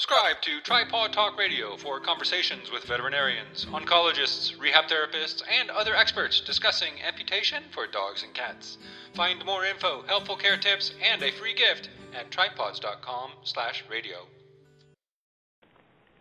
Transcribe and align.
Subscribe 0.00 0.40
to 0.40 0.62
Tripod 0.62 1.12
Talk 1.12 1.36
Radio 1.36 1.76
for 1.76 2.00
conversations 2.00 2.72
with 2.72 2.84
veterinarians, 2.84 3.66
oncologists, 3.66 4.58
rehab 4.58 4.86
therapists, 4.86 5.42
and 5.60 5.68
other 5.68 5.94
experts 5.94 6.40
discussing 6.40 6.94
amputation 7.06 7.64
for 7.70 7.86
dogs 7.86 8.22
and 8.22 8.32
cats. 8.32 8.78
Find 9.14 9.44
more 9.44 9.66
info, 9.66 10.00
helpful 10.06 10.36
care 10.36 10.56
tips, 10.56 10.94
and 11.04 11.22
a 11.22 11.30
free 11.32 11.52
gift 11.52 11.90
at 12.18 12.30
tripods.com/radio. 12.30 14.26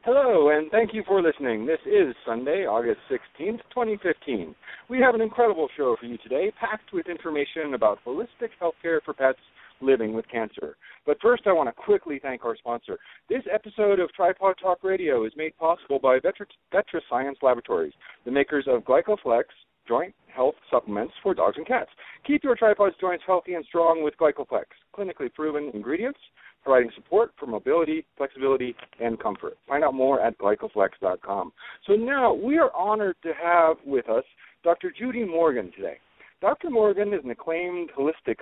Hello, 0.02 0.50
and 0.50 0.70
thank 0.71 0.93
you 0.93 1.05
for 1.07 1.21
listening. 1.21 1.66
This 1.66 1.80
is 1.86 2.14
Sunday, 2.25 2.66
August 2.66 3.00
16th, 3.07 3.61
2015. 3.70 4.55
We 4.89 5.00
have 5.00 5.16
an 5.16 5.21
incredible 5.21 5.70
show 5.77 5.96
for 5.96 6.05
you 6.05 6.18
today, 6.18 6.52
packed 6.52 6.91
with 6.91 7.07
information 7.07 7.73
about 7.73 8.04
holistic 8.04 8.52
healthcare 8.59 9.02
for 9.05 9.14
pets 9.14 9.39
living 9.82 10.14
with 10.14 10.27
cancer. 10.30 10.77
But 11.05 11.18
first, 11.21 11.43
I 11.45 11.54
want 11.54 11.70
to 11.70 11.73
quickly 11.73 12.20
thank 12.21 12.45
our 12.45 12.55
sponsor. 12.57 12.98
This 13.30 13.43
episode 13.52 14.00
of 14.00 14.12
Tripod 14.13 14.55
Talk 14.62 14.84
Radio 14.84 15.26
is 15.26 15.34
made 15.36 15.58
possible 15.58 15.99
by 15.99 16.20
VetriScience 16.20 17.41
Laboratories, 17.41 17.94
the 18.26 18.31
makers 18.31 18.66
of 18.67 18.84
GlycoFlex 18.84 19.44
joint 19.88 20.13
health 20.34 20.55
supplements 20.70 21.13
for 21.23 21.34
dogs 21.34 21.58
and 21.58 21.66
cats. 21.66 21.89
Keep 22.26 22.44
your 22.44 22.55
tripod's 22.55 22.95
joints 23.02 23.23
healthy 23.26 23.55
and 23.55 23.66
strong 23.66 24.03
with 24.03 24.13
GlycoFlex, 24.17 24.66
clinically 24.95 25.34
proven 25.34 25.72
ingredients 25.73 26.20
providing 26.64 26.91
support 26.95 27.31
for 27.39 27.45
mobility, 27.45 28.05
flexibility, 28.17 28.75
and 29.00 29.20
comfort. 29.20 29.58
Find 29.67 29.84
out 29.84 29.94
more 29.94 30.22
at 30.22 30.38
glycoflex.com. 30.38 31.52
So 31.88 31.94
now 31.94 32.34
we 32.34 32.58
are 32.58 32.72
honored 32.75 33.16
to 33.23 33.31
have 33.41 33.77
with 33.86 34.09
us 34.09 34.23
Dr. 34.64 34.94
Judy 34.98 35.23
Morgan 35.23 35.72
today. 35.75 35.98
Dr. 36.41 36.70
Morgan 36.70 37.13
is 37.13 37.20
an 37.25 37.31
acclaimed 37.31 37.89
holistic 37.98 38.38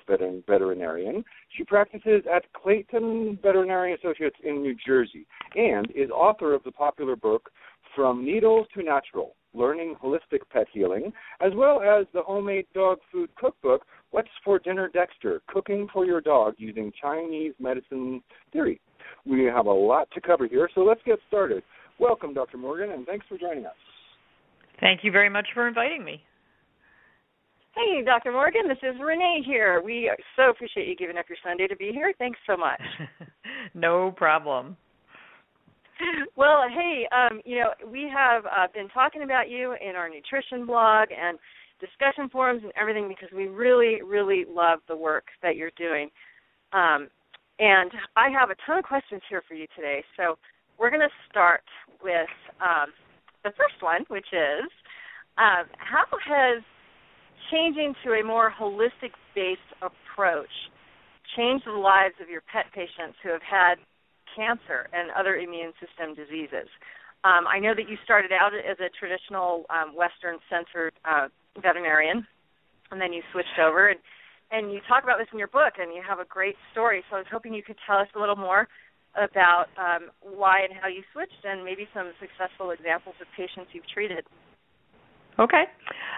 veterinarian. 0.48 1.26
She 1.58 1.64
practices 1.64 2.24
at 2.32 2.44
Clayton 2.54 3.40
Veterinary 3.42 3.96
Associates 3.96 4.36
in 4.44 4.62
New 4.62 4.76
Jersey 4.86 5.26
and 5.56 5.90
is 5.96 6.12
author 6.12 6.54
of 6.54 6.64
the 6.64 6.72
popular 6.72 7.16
book 7.16 7.50
From 7.96 8.24
Needles 8.24 8.68
to 8.76 8.84
Natural 8.84 9.36
Learning 9.56 9.96
Holistic 10.04 10.42
Pet 10.52 10.68
Healing, 10.72 11.12
as 11.42 11.54
well 11.56 11.82
as 11.82 12.06
the 12.14 12.22
homemade 12.22 12.68
dog 12.76 13.00
food 13.12 13.32
cookbook 13.36 13.82
What's 14.12 14.30
for 14.46 14.60
Dinner 14.60 14.90
Dexter 14.94 15.42
Cooking 15.48 15.88
for 15.92 16.06
Your 16.06 16.22
Dog 16.22 16.54
Using 16.60 16.92
Chinese 17.02 17.54
Medicine 17.60 18.22
Theory. 18.54 18.80
We 19.26 19.46
have 19.46 19.66
a 19.66 19.72
lot 19.72 20.08
to 20.14 20.22
cover 20.22 20.48
here, 20.48 20.70
so 20.76 20.82
let's 20.82 21.02
get 21.04 21.18
started. 21.28 21.64
Welcome, 22.00 22.36
Dr. 22.36 22.58
Morgan, 22.58 22.92
and 22.92 23.08
thanks 23.08 23.26
for 23.28 23.40
joining 23.40 23.66
us. 23.66 23.74
Thank 24.80 25.04
you 25.04 25.12
very 25.12 25.30
much 25.30 25.48
for 25.56 25.68
inviting 25.68 26.06
me. 26.06 26.22
Hey, 27.78 28.02
Dr. 28.04 28.32
Morgan, 28.32 28.68
this 28.68 28.80
is 28.82 29.00
Renee 29.00 29.44
here. 29.46 29.84
We 29.86 30.12
so 30.36 30.50
appreciate 30.50 30.88
you 30.88 30.96
giving 30.96 31.18
up 31.18 31.26
your 31.30 31.38
Sunday 31.46 31.68
to 31.68 31.76
be 31.76 31.92
here. 31.94 32.12
Thanks 32.18 32.40
so 32.48 32.58
much. 32.58 32.82
no 33.76 34.12
problem. 34.18 34.76
Well, 36.36 36.64
hey, 36.74 37.08
um, 37.16 37.40
you 37.46 37.60
know, 37.60 37.70
we 37.88 38.10
have 38.12 38.46
uh, 38.46 38.66
been 38.74 38.90
talking 38.90 39.22
about 39.22 39.52
you 39.52 39.76
in 39.80 39.96
our 39.96 40.10
nutrition 40.10 40.66
blog 40.66 41.10
and 41.12 41.38
discussion 41.80 42.30
forums 42.30 42.62
and 42.64 42.74
everything 42.80 43.08
because 43.08 43.30
we 43.36 43.46
really, 43.46 44.02
really 44.02 44.46
love 44.50 44.80
the 44.88 44.98
work 44.98 45.26
that 45.44 45.56
you're 45.56 45.72
doing. 45.78 46.10
Um, 46.74 47.10
and 47.60 47.92
I 48.16 48.30
have 48.30 48.50
a 48.50 48.56
ton 48.66 48.80
of 48.80 48.86
questions 48.86 49.22
here 49.30 49.44
for 49.48 49.54
you 49.54 49.68
today. 49.76 50.04
So 50.18 50.40
we're 50.80 50.90
going 50.90 51.02
to 51.02 51.30
start 51.30 51.62
with 52.02 52.30
um, 52.60 52.90
the 53.44 53.52
first 53.52 53.82
one, 53.82 54.02
which 54.08 54.28
is 54.34 54.66
um, 55.38 55.66
how 55.78 56.06
has 56.26 56.64
changing 57.52 57.96
to 58.04 58.14
a 58.14 58.24
more 58.24 58.52
holistic 58.52 59.12
based 59.36 59.62
approach 59.82 60.52
change 61.36 61.64
the 61.66 61.72
lives 61.72 62.16
of 62.22 62.30
your 62.30 62.42
pet 62.52 62.66
patients 62.74 63.18
who 63.22 63.30
have 63.30 63.44
had 63.44 63.76
cancer 64.36 64.88
and 64.94 65.12
other 65.12 65.36
immune 65.36 65.74
system 65.82 66.16
diseases. 66.16 66.70
Um, 67.24 67.50
I 67.50 67.60
know 67.60 67.74
that 67.74 67.90
you 67.90 67.98
started 68.04 68.32
out 68.32 68.54
as 68.54 68.78
a 68.80 68.90
traditional 68.94 69.66
um, 69.70 69.96
Western 69.96 70.38
censored 70.50 70.94
uh, 71.04 71.28
veterinarian, 71.62 72.26
and 72.92 73.02
then 73.02 73.12
you 73.12 73.22
switched 73.34 73.60
over, 73.60 73.90
and, 73.90 74.00
and 74.52 74.72
you 74.72 74.80
talk 74.88 75.04
about 75.04 75.18
this 75.18 75.28
in 75.34 75.40
your 75.40 75.50
book, 75.50 75.82
and 75.82 75.94
you 75.94 76.02
have 76.08 76.20
a 76.20 76.26
great 76.26 76.56
story. 76.72 77.04
So 77.10 77.18
I 77.18 77.20
was 77.20 77.32
hoping 77.32 77.54
you 77.54 77.64
could 77.64 77.82
tell 77.86 77.98
us 77.98 78.08
a 78.16 78.20
little 78.20 78.38
more 78.38 78.68
about 79.18 79.66
um, 79.76 80.14
why 80.22 80.62
and 80.62 80.74
how 80.80 80.88
you 80.88 81.02
switched, 81.12 81.42
and 81.44 81.66
maybe 81.66 81.88
some 81.94 82.14
successful 82.22 82.72
examples 82.72 83.16
of 83.20 83.28
patients 83.36 83.74
you've 83.74 83.90
treated. 83.90 84.24
Okay. 85.40 85.64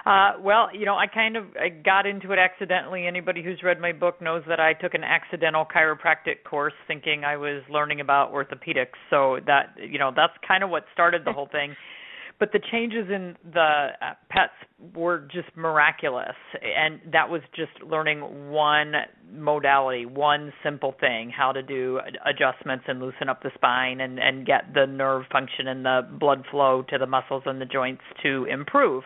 Uh, 0.05 0.33
well, 0.41 0.69
you 0.73 0.85
know, 0.85 0.95
I 0.95 1.07
kind 1.07 1.35
of 1.35 1.45
I 1.59 1.69
got 1.69 2.05
into 2.05 2.31
it 2.31 2.39
accidentally. 2.39 3.05
Anybody 3.05 3.43
who's 3.43 3.61
read 3.63 3.79
my 3.79 3.91
book 3.91 4.21
knows 4.21 4.43
that 4.47 4.59
I 4.59 4.73
took 4.73 4.93
an 4.93 5.03
accidental 5.03 5.65
chiropractic 5.65 6.43
course 6.49 6.73
thinking 6.87 7.25
I 7.25 7.35
was 7.35 7.61
learning 7.69 7.99
about 7.99 8.31
orthopedics. 8.31 8.97
So 9.09 9.39
that, 9.45 9.75
you 9.77 9.99
know, 9.99 10.11
that's 10.15 10.33
kind 10.47 10.63
of 10.63 10.69
what 10.69 10.85
started 10.93 11.25
the 11.25 11.33
whole 11.33 11.49
thing 11.51 11.75
but 12.39 12.51
the 12.53 12.59
changes 12.71 13.07
in 13.09 13.35
the 13.53 13.87
uh, 14.01 14.13
pets 14.29 14.53
were 14.95 15.27
just 15.31 15.49
miraculous 15.55 16.35
and 16.61 17.01
that 17.11 17.29
was 17.29 17.41
just 17.55 17.71
learning 17.85 18.49
one 18.49 18.93
modality 19.33 20.05
one 20.05 20.53
simple 20.63 20.95
thing 20.99 21.29
how 21.29 21.51
to 21.51 21.61
do 21.61 21.99
adjustments 22.25 22.85
and 22.87 22.99
loosen 22.99 23.27
up 23.27 23.43
the 23.43 23.51
spine 23.55 23.99
and 23.99 24.19
and 24.19 24.45
get 24.45 24.73
the 24.73 24.85
nerve 24.85 25.23
function 25.31 25.67
and 25.67 25.83
the 25.85 26.01
blood 26.19 26.43
flow 26.49 26.83
to 26.89 26.97
the 26.97 27.05
muscles 27.05 27.43
and 27.45 27.59
the 27.61 27.65
joints 27.65 28.01
to 28.23 28.45
improve 28.45 29.03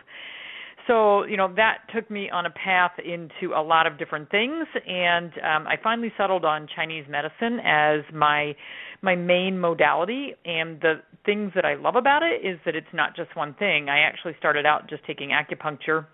so 0.86 1.24
you 1.24 1.36
know 1.36 1.52
that 1.54 1.78
took 1.94 2.10
me 2.10 2.30
on 2.30 2.46
a 2.46 2.50
path 2.50 2.92
into 3.04 3.54
a 3.54 3.62
lot 3.62 3.86
of 3.86 3.98
different 3.98 4.30
things 4.30 4.66
and 4.86 5.32
um 5.38 5.66
i 5.66 5.74
finally 5.82 6.12
settled 6.16 6.44
on 6.44 6.68
chinese 6.74 7.04
medicine 7.08 7.58
as 7.64 8.00
my 8.12 8.54
my 9.02 9.14
main 9.14 9.58
modality 9.58 10.34
and 10.44 10.80
the 10.80 10.94
things 11.24 11.52
that 11.54 11.64
i 11.64 11.74
love 11.74 11.96
about 11.96 12.22
it 12.22 12.44
is 12.44 12.58
that 12.64 12.74
it's 12.74 12.86
not 12.92 13.16
just 13.16 13.34
one 13.36 13.54
thing. 13.54 13.88
I 13.88 14.00
actually 14.00 14.34
started 14.38 14.66
out 14.66 14.88
just 14.88 15.04
taking 15.06 15.30
acupuncture 15.30 16.06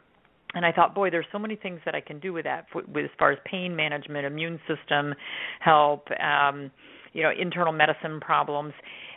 and 0.55 0.67
I 0.67 0.73
thought, 0.73 0.95
boy, 0.95 1.11
there's 1.11 1.27
so 1.31 1.39
many 1.39 1.55
things 1.55 1.81
that 1.85 1.95
I 1.95 2.01
can 2.01 2.19
do 2.19 2.33
with 2.33 2.45
that, 2.45 2.67
with 2.75 3.05
as 3.05 3.11
far 3.19 3.31
as 3.31 3.39
pain 3.45 3.77
management, 3.77 4.27
immune 4.27 4.59
system 4.67 5.15
help, 5.61 6.09
um, 6.21 6.73
you 7.13 7.23
know, 7.23 7.31
internal 7.31 7.73
medicine 7.73 8.21
problems 8.21 8.73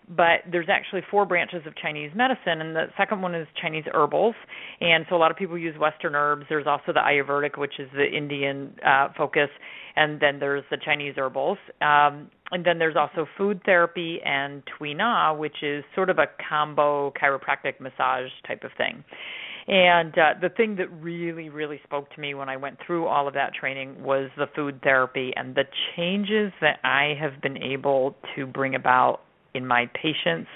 but 0.09 0.41
there's 0.51 0.67
actually 0.69 1.01
four 1.09 1.25
branches 1.25 1.61
of 1.65 1.75
Chinese 1.75 2.11
medicine, 2.15 2.61
and 2.61 2.75
the 2.75 2.87
second 2.97 3.21
one 3.21 3.33
is 3.35 3.47
Chinese 3.61 3.85
herbals. 3.93 4.35
And 4.81 5.05
so 5.09 5.15
a 5.15 5.17
lot 5.17 5.31
of 5.31 5.37
people 5.37 5.57
use 5.57 5.77
Western 5.79 6.15
herbs. 6.15 6.45
There's 6.49 6.67
also 6.67 6.93
the 6.93 6.99
Ayurvedic, 6.99 7.57
which 7.57 7.79
is 7.79 7.89
the 7.93 8.05
Indian 8.05 8.75
uh, 8.85 9.09
focus, 9.17 9.49
and 9.95 10.19
then 10.19 10.39
there's 10.39 10.63
the 10.71 10.77
Chinese 10.83 11.15
herbals. 11.17 11.57
Um, 11.81 12.29
and 12.51 12.65
then 12.65 12.77
there's 12.77 12.95
also 12.95 13.27
food 13.37 13.61
therapy 13.65 14.19
and 14.23 14.61
Tui 14.77 14.93
Na, 14.93 15.33
which 15.33 15.63
is 15.63 15.83
sort 15.95 16.09
of 16.09 16.19
a 16.19 16.27
combo 16.49 17.11
chiropractic 17.11 17.79
massage 17.79 18.29
type 18.47 18.63
of 18.63 18.71
thing. 18.77 19.03
And 19.67 20.17
uh, 20.17 20.33
the 20.41 20.49
thing 20.49 20.75
that 20.75 20.91
really, 20.91 21.49
really 21.49 21.79
spoke 21.83 22.13
to 22.13 22.21
me 22.21 22.33
when 22.33 22.49
I 22.49 22.57
went 22.57 22.77
through 22.85 23.07
all 23.07 23.27
of 23.27 23.33
that 23.35 23.53
training 23.53 24.03
was 24.03 24.29
the 24.37 24.47
food 24.53 24.81
therapy 24.83 25.31
and 25.35 25.55
the 25.55 25.63
changes 25.95 26.51
that 26.59 26.79
I 26.83 27.15
have 27.19 27.41
been 27.41 27.57
able 27.57 28.15
to 28.35 28.45
bring 28.45 28.75
about 28.75 29.21
in 29.53 29.65
my 29.65 29.89
patients 29.93 30.49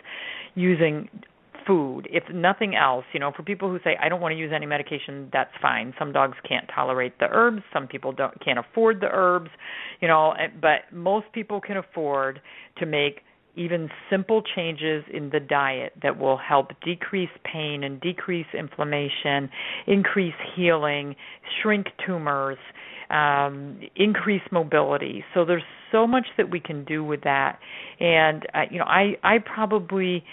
using 0.56 1.10
food. 1.66 2.08
If 2.10 2.24
nothing 2.34 2.76
else 2.76 3.06
you 3.14 3.20
know 3.20 3.32
for 3.36 3.44
people 3.44 3.70
who 3.70 3.78
say 3.84 3.98
i 4.02 4.08
don't 4.08 4.22
want 4.22 4.32
to 4.32 4.38
use 4.38 4.52
any 4.56 4.66
medication 4.66 5.30
that's 5.34 5.52
fine. 5.62 5.94
Some 6.00 6.14
dogs 6.14 6.38
can't 6.48 6.66
tolerate 6.74 7.20
the 7.20 7.28
herbs. 7.30 7.62
Some 7.74 7.88
people 7.88 8.14
don't 8.14 8.34
can't 8.44 8.58
afford 8.58 9.02
the 9.02 9.10
herbs 9.12 9.50
you 10.02 10.08
know 10.08 10.32
eh, 10.32 10.48
but 10.60 10.96
most 10.96 11.26
people 11.34 11.60
can 11.60 11.78
afford 11.78 12.42
to 12.78 12.86
make 12.86 13.22
even 13.58 13.90
simple 14.10 14.44
changes 14.56 15.04
in 15.12 15.32
the 15.32 15.40
diet 15.40 15.92
that 16.04 16.18
will 16.18 16.38
help 16.38 16.68
decrease 16.86 17.30
pain 17.44 17.84
and 17.84 18.00
decrease 18.00 18.46
inflammation 18.58 19.50
increase 19.88 20.36
healing 20.56 21.16
shrink 21.62 21.88
tumors 22.06 22.58
um, 23.10 23.80
increase 23.96 24.42
mobility. 24.52 25.24
So 25.34 25.46
there's 25.46 25.64
so 25.92 26.06
much 26.06 26.26
that 26.38 26.52
we 26.52 26.60
can 26.60 26.84
do 26.84 27.04
with 27.04 27.22
that, 27.22 27.60
and 28.00 28.46
uh, 28.54 28.62
you 28.70 28.80
know, 28.80 28.86
I 28.86 29.16
I 29.24 29.38
probably 29.40 30.24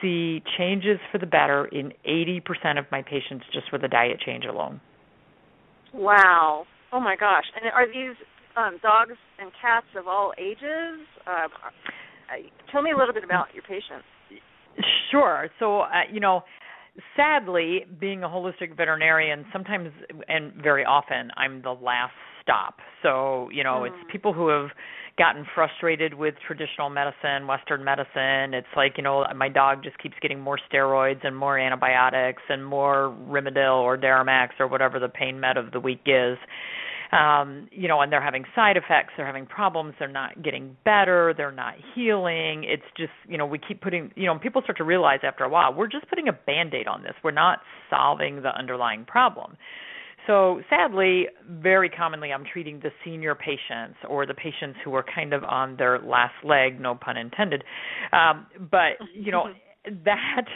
see 0.00 0.42
changes 0.58 0.98
for 1.10 1.18
the 1.18 1.26
better 1.26 1.66
in 1.66 1.92
80% 2.06 2.78
of 2.78 2.84
my 2.92 3.00
patients 3.00 3.44
just 3.52 3.72
with 3.72 3.84
a 3.84 3.88
diet 3.88 4.20
change 4.24 4.44
alone. 4.44 4.80
Wow! 5.94 6.66
Oh 6.92 7.00
my 7.00 7.16
gosh! 7.16 7.44
And 7.54 7.70
are 7.72 7.86
these 7.86 8.16
um, 8.56 8.78
dogs 8.82 9.16
and 9.38 9.50
cats 9.60 9.86
of 9.96 10.08
all 10.08 10.32
ages? 10.38 11.06
Uh, 11.26 11.48
tell 12.72 12.82
me 12.82 12.90
a 12.90 12.96
little 12.96 13.14
bit 13.14 13.24
about 13.24 13.46
your 13.54 13.62
patients. 13.62 14.04
Sure. 15.10 15.48
So, 15.58 15.82
uh, 15.82 16.02
you 16.12 16.20
know, 16.20 16.42
sadly, 17.16 17.84
being 18.00 18.22
a 18.22 18.28
holistic 18.28 18.76
veterinarian, 18.76 19.44
sometimes 19.52 19.90
and 20.28 20.52
very 20.62 20.84
often, 20.84 21.30
I'm 21.36 21.62
the 21.62 21.72
last 21.72 22.12
stop. 22.42 22.76
So, 23.02 23.48
you 23.52 23.64
know, 23.64 23.80
mm. 23.82 23.88
it's 23.88 24.12
people 24.12 24.32
who 24.32 24.48
have 24.48 24.68
gotten 25.16 25.46
frustrated 25.54 26.14
with 26.14 26.34
traditional 26.46 26.90
medicine, 26.90 27.46
Western 27.46 27.84
medicine. 27.84 28.52
It's 28.52 28.66
like, 28.76 28.94
you 28.96 29.02
know, 29.02 29.24
my 29.34 29.48
dog 29.48 29.82
just 29.82 29.96
keeps 29.98 30.16
getting 30.20 30.40
more 30.40 30.58
steroids 30.70 31.24
and 31.24 31.36
more 31.36 31.58
antibiotics 31.58 32.42
and 32.48 32.64
more 32.64 33.16
Rimadyl 33.28 33.80
or 33.80 33.96
Deramax 33.96 34.48
or 34.58 34.66
whatever 34.66 34.98
the 34.98 35.08
pain 35.08 35.38
med 35.38 35.56
of 35.56 35.70
the 35.72 35.80
week 35.80 36.02
is. 36.06 36.36
Um, 37.14 37.68
you 37.70 37.86
know, 37.86 38.00
and 38.00 38.12
they're 38.12 38.22
having 38.22 38.44
side 38.54 38.76
effects, 38.76 39.12
they're 39.16 39.26
having 39.26 39.46
problems, 39.46 39.94
they're 39.98 40.08
not 40.08 40.42
getting 40.42 40.76
better, 40.84 41.32
they're 41.36 41.52
not 41.52 41.74
healing. 41.94 42.64
It's 42.64 42.82
just, 42.96 43.12
you 43.28 43.38
know, 43.38 43.46
we 43.46 43.58
keep 43.58 43.80
putting, 43.80 44.10
you 44.16 44.26
know, 44.26 44.38
people 44.38 44.62
start 44.62 44.78
to 44.78 44.84
realize 44.84 45.20
after 45.22 45.44
a 45.44 45.48
while, 45.48 45.72
we're 45.72 45.88
just 45.88 46.08
putting 46.08 46.28
a 46.28 46.32
band-aid 46.32 46.88
on 46.88 47.02
this. 47.02 47.12
We're 47.22 47.30
not 47.30 47.60
solving 47.88 48.42
the 48.42 48.48
underlying 48.48 49.04
problem. 49.04 49.56
So 50.26 50.62
sadly, 50.70 51.26
very 51.48 51.90
commonly 51.90 52.32
I'm 52.32 52.44
treating 52.50 52.80
the 52.80 52.90
senior 53.04 53.34
patients 53.34 53.98
or 54.08 54.26
the 54.26 54.34
patients 54.34 54.78
who 54.82 54.94
are 54.94 55.04
kind 55.14 55.34
of 55.34 55.44
on 55.44 55.76
their 55.76 55.98
last 55.98 56.34
leg, 56.42 56.80
no 56.80 56.94
pun 56.94 57.16
intended. 57.16 57.62
Um, 58.12 58.46
but 58.70 58.96
you 59.14 59.30
know, 59.30 59.48
that 60.04 60.46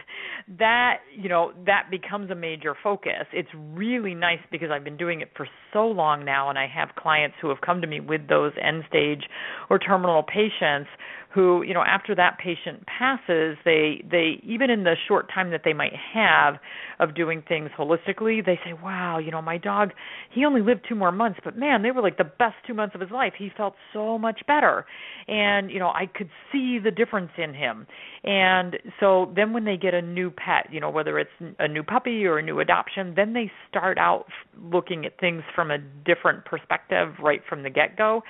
that 0.58 1.00
you 1.14 1.28
know 1.28 1.52
that 1.66 1.90
becomes 1.90 2.30
a 2.30 2.34
major 2.34 2.74
focus. 2.82 3.26
It's 3.32 3.48
really 3.54 4.14
nice 4.14 4.38
because 4.50 4.70
i've 4.70 4.84
been 4.84 4.96
doing 4.96 5.20
it 5.20 5.30
for 5.36 5.46
so 5.72 5.86
long 5.86 6.24
now 6.24 6.48
and 6.48 6.58
i 6.58 6.66
have 6.66 6.90
clients 6.96 7.36
who 7.40 7.48
have 7.48 7.60
come 7.60 7.80
to 7.80 7.86
me 7.86 8.00
with 8.00 8.28
those 8.28 8.52
end 8.62 8.84
stage 8.88 9.24
or 9.68 9.78
terminal 9.78 10.22
patients 10.22 10.88
who 11.38 11.62
you 11.62 11.72
know 11.72 11.84
after 11.86 12.16
that 12.16 12.36
patient 12.38 12.84
passes 12.86 13.56
they 13.64 14.02
they 14.10 14.40
even 14.42 14.70
in 14.70 14.82
the 14.82 14.96
short 15.06 15.30
time 15.32 15.52
that 15.52 15.60
they 15.64 15.72
might 15.72 15.92
have 16.12 16.56
of 16.98 17.14
doing 17.14 17.44
things 17.46 17.70
holistically 17.78 18.44
they 18.44 18.58
say 18.64 18.72
wow 18.82 19.18
you 19.18 19.30
know 19.30 19.40
my 19.40 19.56
dog 19.56 19.90
he 20.34 20.44
only 20.44 20.60
lived 20.60 20.84
two 20.88 20.96
more 20.96 21.12
months 21.12 21.38
but 21.44 21.56
man 21.56 21.82
they 21.82 21.92
were 21.92 22.02
like 22.02 22.18
the 22.18 22.24
best 22.24 22.56
two 22.66 22.74
months 22.74 22.94
of 22.96 23.00
his 23.00 23.10
life. 23.10 23.34
He 23.38 23.50
felt 23.56 23.74
so 23.92 24.18
much 24.18 24.40
better. 24.48 24.84
And 25.28 25.70
you 25.70 25.78
know 25.78 25.90
i 25.90 26.06
could 26.12 26.28
see 26.50 26.80
the 26.82 26.90
difference 26.90 27.30
in 27.38 27.54
him. 27.54 27.86
And 28.24 28.76
so 28.98 29.32
then 29.36 29.52
when 29.52 29.64
they 29.64 29.76
get 29.76 29.94
a 29.94 30.02
new 30.02 30.30
pet 30.30 30.66
you 30.72 30.80
know 30.80 30.90
whether 30.90 31.20
it's 31.20 31.30
a 31.60 31.68
new 31.68 31.84
puppy 31.84 32.24
or 32.24 32.38
a 32.38 32.42
new 32.42 32.58
adoption 32.58 33.14
then 33.14 33.32
they 33.32 33.50
start 33.68 33.96
out 33.96 34.26
looking 34.60 35.06
at 35.06 35.20
things 35.20 35.44
from 35.54 35.70
a 35.70 35.78
different 36.04 36.44
perspective 36.44 37.14
right 37.22 37.42
from 37.48 37.62
the 37.62 37.70
get 37.70 37.96
go 37.96 38.22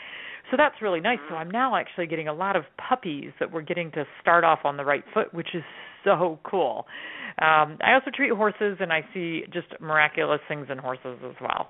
so 0.50 0.56
that's 0.56 0.80
really 0.80 1.00
nice. 1.00 1.18
So 1.28 1.34
I'm 1.34 1.50
now 1.50 1.76
actually 1.76 2.06
getting 2.06 2.28
a 2.28 2.32
lot 2.32 2.56
of 2.56 2.64
puppies 2.88 3.32
that 3.40 3.52
we're 3.52 3.62
getting 3.62 3.90
to 3.92 4.04
start 4.20 4.44
off 4.44 4.60
on 4.64 4.76
the 4.76 4.84
right 4.84 5.04
foot, 5.12 5.32
which 5.34 5.48
is 5.54 5.62
so 6.04 6.38
cool. 6.48 6.86
Um, 7.40 7.78
I 7.82 7.92
also 7.94 8.10
treat 8.14 8.32
horses, 8.32 8.78
and 8.80 8.92
I 8.92 9.02
see 9.12 9.42
just 9.52 9.68
miraculous 9.80 10.40
things 10.48 10.66
in 10.70 10.78
horses 10.78 11.18
as 11.24 11.36
well. 11.40 11.68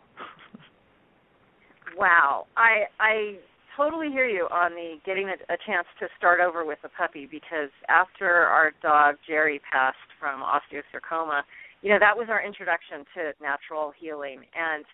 wow, 1.99 2.47
I 2.57 2.85
I 3.01 3.35
totally 3.77 4.11
hear 4.11 4.27
you 4.27 4.47
on 4.51 4.73
the 4.73 4.97
getting 5.05 5.29
a, 5.29 5.35
a 5.53 5.57
chance 5.67 5.87
to 6.01 6.07
start 6.17 6.41
over 6.41 6.65
with 6.65 6.79
a 6.85 6.89
puppy 6.89 7.27
because 7.31 7.71
after 7.89 8.29
our 8.29 8.73
dog 8.83 9.17
Jerry 9.27 9.61
passed 9.71 9.97
from 10.21 10.41
osteosarcoma, 10.41 11.43
you 11.83 11.91
know 11.91 11.99
that 11.99 12.17
was 12.17 12.29
our 12.31 12.45
introduction 12.45 13.05
to 13.15 13.33
natural 13.43 13.93
healing, 13.99 14.41
and 14.55 14.85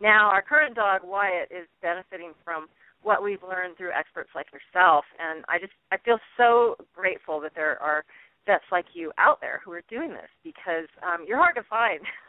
now 0.00 0.28
our 0.30 0.42
current 0.42 0.74
dog 0.74 1.02
Wyatt 1.04 1.48
is 1.50 1.68
benefiting 1.82 2.32
from 2.44 2.66
what 3.04 3.22
we've 3.22 3.42
learned 3.42 3.76
through 3.76 3.92
experts 3.92 4.30
like 4.34 4.46
yourself. 4.50 5.04
And 5.20 5.44
I 5.48 5.58
just 5.58 5.72
I 5.92 5.96
feel 5.98 6.18
so 6.36 6.76
grateful 6.94 7.40
that 7.40 7.52
there 7.54 7.80
are 7.80 8.04
vets 8.46 8.64
like 8.70 8.86
you 8.94 9.12
out 9.18 9.40
there 9.40 9.60
who 9.64 9.72
are 9.72 9.82
doing 9.88 10.10
this 10.10 10.28
because 10.42 10.88
um 11.02 11.24
you're 11.26 11.38
hard 11.38 11.54
to 11.56 11.62
find. 11.68 12.00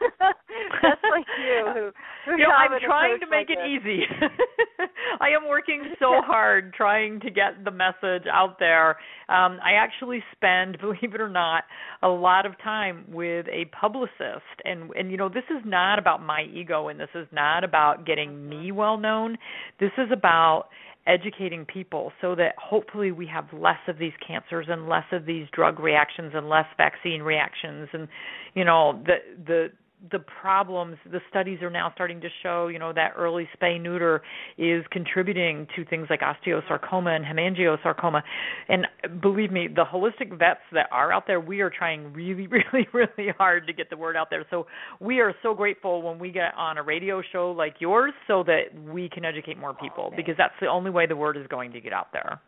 vets 0.82 1.00
like 1.10 1.26
you 1.38 1.66
who, 1.74 1.90
who 2.24 2.36
you 2.38 2.44
know, 2.44 2.54
I'm 2.54 2.78
trying 2.84 3.20
to 3.20 3.26
make 3.26 3.48
like 3.48 3.58
it 3.58 3.58
this. 3.60 3.82
easy. 3.82 4.02
I 5.20 5.28
am 5.30 5.48
working 5.48 5.84
so 5.98 6.20
hard 6.24 6.74
trying 6.74 7.20
to 7.20 7.30
get 7.30 7.64
the 7.64 7.70
message 7.70 8.26
out 8.32 8.58
there. 8.58 8.90
Um 9.28 9.58
I 9.64 9.72
actually 9.78 10.22
spend, 10.32 10.78
believe 10.80 11.14
it 11.14 11.20
or 11.20 11.28
not, 11.28 11.64
a 12.02 12.08
lot 12.08 12.46
of 12.46 12.52
time 12.62 13.04
with 13.08 13.46
a 13.48 13.66
publicist 13.78 14.56
and 14.64 14.90
and 14.96 15.10
you 15.10 15.16
know, 15.16 15.28
this 15.28 15.44
is 15.50 15.62
not 15.64 15.98
about 15.98 16.24
my 16.24 16.42
ego 16.52 16.88
and 16.88 16.98
this 16.98 17.14
is 17.14 17.26
not 17.32 17.64
about 17.64 18.06
getting 18.06 18.48
me 18.48 18.72
well 18.72 18.98
known. 18.98 19.36
This 19.80 19.92
is 19.98 20.08
about 20.12 20.68
educating 21.06 21.64
people 21.64 22.12
so 22.20 22.34
that 22.34 22.54
hopefully 22.58 23.12
we 23.12 23.26
have 23.26 23.44
less 23.52 23.78
of 23.88 23.98
these 23.98 24.12
cancers 24.26 24.66
and 24.68 24.88
less 24.88 25.04
of 25.12 25.24
these 25.24 25.46
drug 25.52 25.78
reactions 25.78 26.32
and 26.34 26.48
less 26.48 26.66
vaccine 26.76 27.22
reactions 27.22 27.88
and 27.92 28.08
you 28.54 28.64
know 28.64 29.00
the 29.06 29.16
the 29.46 29.68
the 30.10 30.18
problems 30.18 30.96
the 31.10 31.20
studies 31.30 31.62
are 31.62 31.70
now 31.70 31.90
starting 31.94 32.20
to 32.20 32.28
show 32.42 32.68
you 32.68 32.78
know 32.78 32.92
that 32.92 33.12
early 33.16 33.48
spay 33.56 33.80
neuter 33.80 34.22
is 34.58 34.84
contributing 34.90 35.66
to 35.74 35.84
things 35.86 36.06
like 36.10 36.20
osteosarcoma 36.20 37.16
and 37.16 37.24
hemangiosarcoma. 37.24 38.22
And 38.68 38.86
believe 39.20 39.50
me 39.50 39.68
the 39.68 39.84
holistic 39.84 40.38
vets 40.38 40.60
that 40.72 40.88
are 40.92 41.12
out 41.12 41.26
there 41.26 41.40
we 41.40 41.60
are 41.60 41.70
trying 41.70 42.12
really 42.12 42.46
really 42.72 42.86
really 42.92 43.32
hard 43.38 43.66
to 43.66 43.72
get 43.72 43.90
the 43.90 43.96
word 43.96 44.16
out 44.16 44.28
there. 44.30 44.44
So 44.50 44.66
we 45.00 45.20
are 45.20 45.34
so 45.42 45.54
grateful 45.54 46.02
when 46.02 46.18
we 46.18 46.30
get 46.30 46.54
on 46.56 46.78
a 46.78 46.82
radio 46.82 47.22
show 47.32 47.52
like 47.52 47.76
yours 47.80 48.12
so 48.26 48.42
that 48.44 48.64
we 48.92 49.08
can 49.08 49.24
educate 49.24 49.58
more 49.58 49.74
people 49.74 50.12
because 50.16 50.34
that's 50.36 50.54
the 50.60 50.66
only 50.66 50.90
way 50.90 51.06
the 51.06 51.16
word 51.16 51.36
is 51.36 51.46
going 51.46 51.72
to 51.72 51.80
get 51.80 51.92
out 51.92 52.08
there 52.12 52.40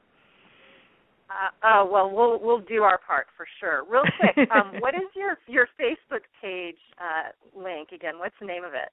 uh, 1.30 1.50
oh 1.64 1.88
well, 1.90 2.10
we'll 2.10 2.40
we'll 2.40 2.64
do 2.66 2.82
our 2.82 2.98
part 2.98 3.26
for 3.36 3.46
sure. 3.60 3.84
Real 3.88 4.02
quick, 4.18 4.48
um, 4.54 4.80
what 4.80 4.94
is 4.94 5.08
your 5.14 5.36
your 5.46 5.68
Facebook 5.80 6.22
page 6.40 6.78
uh, 6.98 7.30
link 7.58 7.90
again? 7.94 8.18
What's 8.18 8.34
the 8.40 8.46
name 8.46 8.64
of 8.64 8.74
it? 8.74 8.90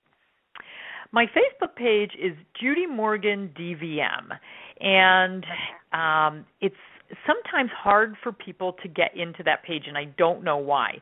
My 1.12 1.26
Facebook 1.28 1.76
page 1.76 2.12
is 2.22 2.34
Judy 2.60 2.88
Morgan 2.88 3.54
DVM, 3.58 4.38
and 4.82 5.46
um, 5.94 6.46
it's 6.62 6.76
sometimes 7.26 7.70
hard 7.78 8.16
for 8.22 8.32
people 8.32 8.74
to 8.82 8.90
get 8.90 9.16
into 9.16 9.44
that 9.44 9.64
page, 9.64 9.84
and 9.88 9.98
I 9.98 10.06
don't 10.18 10.44
know 10.44 10.58
why. 10.58 11.00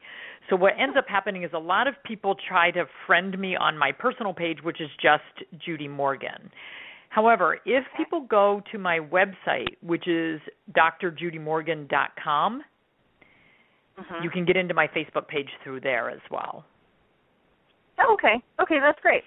So 0.49 0.55
what 0.55 0.73
ends 0.77 0.97
up 0.97 1.05
happening 1.07 1.43
is 1.43 1.51
a 1.53 1.59
lot 1.59 1.87
of 1.87 1.95
people 2.05 2.35
try 2.47 2.69
to 2.71 2.85
friend 3.07 3.37
me 3.39 3.55
on 3.55 3.77
my 3.77 3.91
personal 3.91 4.33
page, 4.33 4.57
which 4.61 4.81
is 4.81 4.89
just 5.01 5.49
Judy 5.63 5.87
Morgan. 5.87 6.51
However, 7.13 7.59
if 7.67 7.83
people 7.95 8.21
go 8.21 8.63
to 8.71 8.79
my 8.79 8.97
website, 8.99 9.75
which 9.81 10.07
is 10.07 10.41
drjudymorgan.com, 10.75 12.63
mm-hmm. 13.99 14.23
you 14.23 14.31
can 14.31 14.45
get 14.45 14.57
into 14.57 14.73
my 14.73 14.87
Facebook 14.87 15.27
page 15.27 15.49
through 15.63 15.81
there 15.81 16.09
as 16.09 16.21
well. 16.31 16.65
Oh, 17.99 18.15
okay. 18.15 18.41
Okay, 18.59 18.79
that's 18.81 18.99
great. 19.01 19.21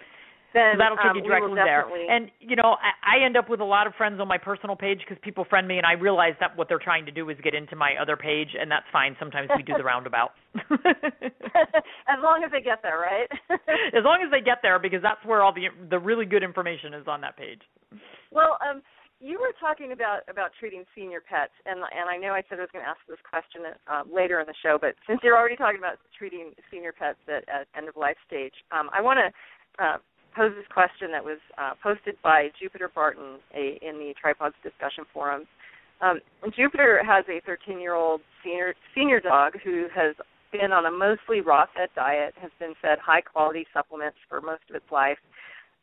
Then 0.54 0.74
so 0.74 0.78
that'll 0.78 0.96
take 0.96 1.10
um, 1.12 1.16
you 1.16 1.22
directly 1.22 1.54
there. 1.54 1.86
And 2.10 2.30
you 2.40 2.56
know, 2.56 2.76
I, 2.80 3.18
I 3.18 3.24
end 3.24 3.36
up 3.36 3.48
with 3.48 3.60
a 3.60 3.64
lot 3.64 3.86
of 3.86 3.94
friends 3.94 4.20
on 4.20 4.28
my 4.28 4.38
personal 4.38 4.76
page 4.76 5.00
because 5.00 5.20
people 5.22 5.44
friend 5.48 5.66
me, 5.66 5.78
and 5.78 5.86
I 5.86 5.92
realize 5.92 6.34
that 6.40 6.56
what 6.56 6.68
they're 6.68 6.82
trying 6.82 7.06
to 7.06 7.12
do 7.12 7.28
is 7.30 7.36
get 7.42 7.54
into 7.54 7.76
my 7.76 7.94
other 8.00 8.16
page, 8.16 8.50
and 8.58 8.70
that's 8.70 8.86
fine. 8.92 9.16
Sometimes 9.18 9.48
we 9.56 9.62
do 9.62 9.74
the 9.76 9.84
roundabout. 9.92 10.32
as 10.54 12.20
long 12.22 12.42
as 12.44 12.50
they 12.50 12.60
get 12.60 12.82
there, 12.82 12.98
right? 12.98 13.28
as 13.96 14.04
long 14.04 14.22
as 14.24 14.30
they 14.30 14.40
get 14.40 14.58
there, 14.62 14.78
because 14.78 15.02
that's 15.02 15.24
where 15.24 15.42
all 15.42 15.52
the 15.52 15.68
the 15.90 15.98
really 15.98 16.24
good 16.24 16.42
information 16.42 16.94
is 16.94 17.06
on 17.06 17.20
that 17.20 17.36
page. 17.36 17.60
Well, 18.30 18.58
um, 18.60 18.82
you 19.20 19.40
were 19.40 19.52
talking 19.58 19.92
about 19.92 20.20
about 20.28 20.50
treating 20.60 20.84
senior 20.94 21.20
pets, 21.20 21.52
and 21.64 21.80
and 21.80 22.08
I 22.08 22.16
know 22.16 22.36
I 22.36 22.42
said 22.48 22.58
I 22.58 22.68
was 22.68 22.72
going 22.72 22.84
to 22.84 22.88
ask 22.88 23.00
this 23.08 23.20
question 23.24 23.64
uh, 23.88 24.02
later 24.04 24.40
in 24.40 24.46
the 24.46 24.56
show, 24.62 24.76
but 24.80 24.94
since 25.06 25.20
you're 25.22 25.36
already 25.36 25.56
talking 25.56 25.78
about 25.78 25.96
treating 26.16 26.52
senior 26.70 26.92
pets 26.92 27.18
at, 27.28 27.48
at 27.48 27.68
end 27.76 27.88
of 27.88 27.96
life 27.96 28.20
stage, 28.26 28.54
um, 28.72 28.90
I 28.92 29.00
want 29.00 29.18
to 29.20 29.28
uh, 29.82 29.96
pose 30.36 30.52
this 30.54 30.68
question 30.72 31.10
that 31.12 31.24
was 31.24 31.38
uh, 31.56 31.72
posted 31.82 32.16
by 32.22 32.48
Jupiter 32.60 32.90
Barton 32.94 33.38
a, 33.54 33.78
in 33.80 33.96
the 33.96 34.12
Tripods 34.20 34.54
discussion 34.62 35.04
forums. 35.12 35.46
Um, 36.02 36.20
Jupiter 36.54 37.00
has 37.04 37.24
a 37.28 37.40
13 37.46 37.80
year 37.80 37.94
old 37.94 38.20
senior 38.44 38.74
senior 38.94 39.20
dog 39.20 39.54
who 39.64 39.86
has 39.94 40.14
been 40.52 40.72
on 40.72 40.86
a 40.86 40.90
mostly 40.90 41.40
raw 41.40 41.64
fed 41.74 41.88
diet, 41.96 42.34
has 42.40 42.50
been 42.60 42.74
fed 42.82 42.98
high 42.98 43.22
quality 43.22 43.66
supplements 43.72 44.18
for 44.28 44.40
most 44.40 44.62
of 44.68 44.76
its 44.76 44.84
life, 44.92 45.18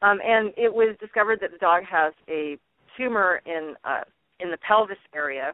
um, 0.03 0.19
and 0.23 0.53
it 0.55 0.71
was 0.71 0.95
discovered 0.99 1.39
that 1.41 1.51
the 1.51 1.57
dog 1.57 1.83
has 1.89 2.13
a 2.29 2.57
tumor 2.95 3.41
in 3.45 3.73
uh, 3.83 4.01
in 4.39 4.51
the 4.51 4.57
pelvis 4.57 4.97
area. 5.15 5.53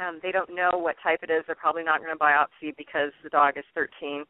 Um, 0.00 0.20
they 0.22 0.32
don't 0.32 0.54
know 0.54 0.70
what 0.72 0.96
type 1.02 1.20
it 1.22 1.30
is. 1.30 1.44
They're 1.46 1.54
probably 1.54 1.84
not 1.84 2.00
going 2.00 2.12
to 2.12 2.18
biopsy 2.18 2.74
because 2.78 3.12
the 3.22 3.28
dog 3.28 3.58
is 3.58 3.64
13. 3.74 4.24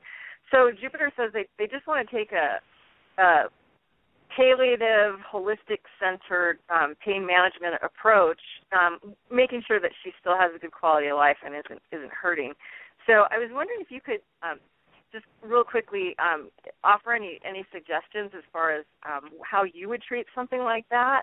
So 0.50 0.70
Jupiter 0.80 1.12
says 1.16 1.30
they 1.32 1.46
they 1.58 1.66
just 1.66 1.86
want 1.86 2.08
to 2.08 2.16
take 2.16 2.32
a, 2.32 2.58
a 3.22 3.44
palliative, 4.36 5.20
holistic 5.32 5.84
centered 6.00 6.58
um, 6.70 6.94
pain 7.04 7.26
management 7.26 7.74
approach, 7.82 8.40
um, 8.72 9.14
making 9.30 9.62
sure 9.66 9.80
that 9.80 9.90
she 10.02 10.12
still 10.20 10.36
has 10.36 10.50
a 10.54 10.58
good 10.58 10.72
quality 10.72 11.08
of 11.08 11.16
life 11.16 11.36
and 11.44 11.54
isn't 11.54 11.80
isn't 11.92 12.12
hurting. 12.12 12.52
So 13.06 13.24
I 13.30 13.38
was 13.38 13.50
wondering 13.52 13.80
if 13.80 13.90
you 13.90 14.00
could 14.00 14.20
um, 14.42 14.58
just 15.12 15.24
real 15.42 15.64
quickly 15.64 16.16
um, 16.18 16.50
offer 16.84 17.12
any 17.12 17.38
any 17.48 17.64
suggestions 17.72 18.30
as 18.36 18.42
far 18.52 18.72
as 18.72 18.84
um, 19.06 19.30
how 19.42 19.64
you 19.64 19.88
would 19.88 20.02
treat 20.02 20.26
something 20.34 20.60
like 20.60 20.88
that. 20.90 21.22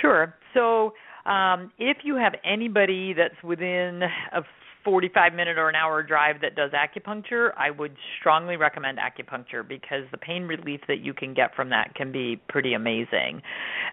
Sure. 0.00 0.34
So 0.54 0.94
um, 1.26 1.72
if 1.78 1.98
you 2.04 2.16
have 2.16 2.34
anybody 2.44 3.12
that's 3.12 3.42
within 3.42 4.02
a 4.32 4.42
45 4.84 5.34
minute 5.34 5.58
or 5.58 5.68
an 5.68 5.74
hour 5.74 6.02
drive 6.02 6.40
that 6.42 6.54
does 6.54 6.70
acupuncture, 6.72 7.50
I 7.56 7.70
would 7.70 7.96
strongly 8.18 8.56
recommend 8.56 8.98
acupuncture 8.98 9.66
because 9.66 10.04
the 10.10 10.18
pain 10.18 10.44
relief 10.44 10.80
that 10.88 11.00
you 11.00 11.14
can 11.14 11.34
get 11.34 11.54
from 11.54 11.70
that 11.70 11.94
can 11.94 12.12
be 12.12 12.40
pretty 12.48 12.74
amazing. 12.74 13.42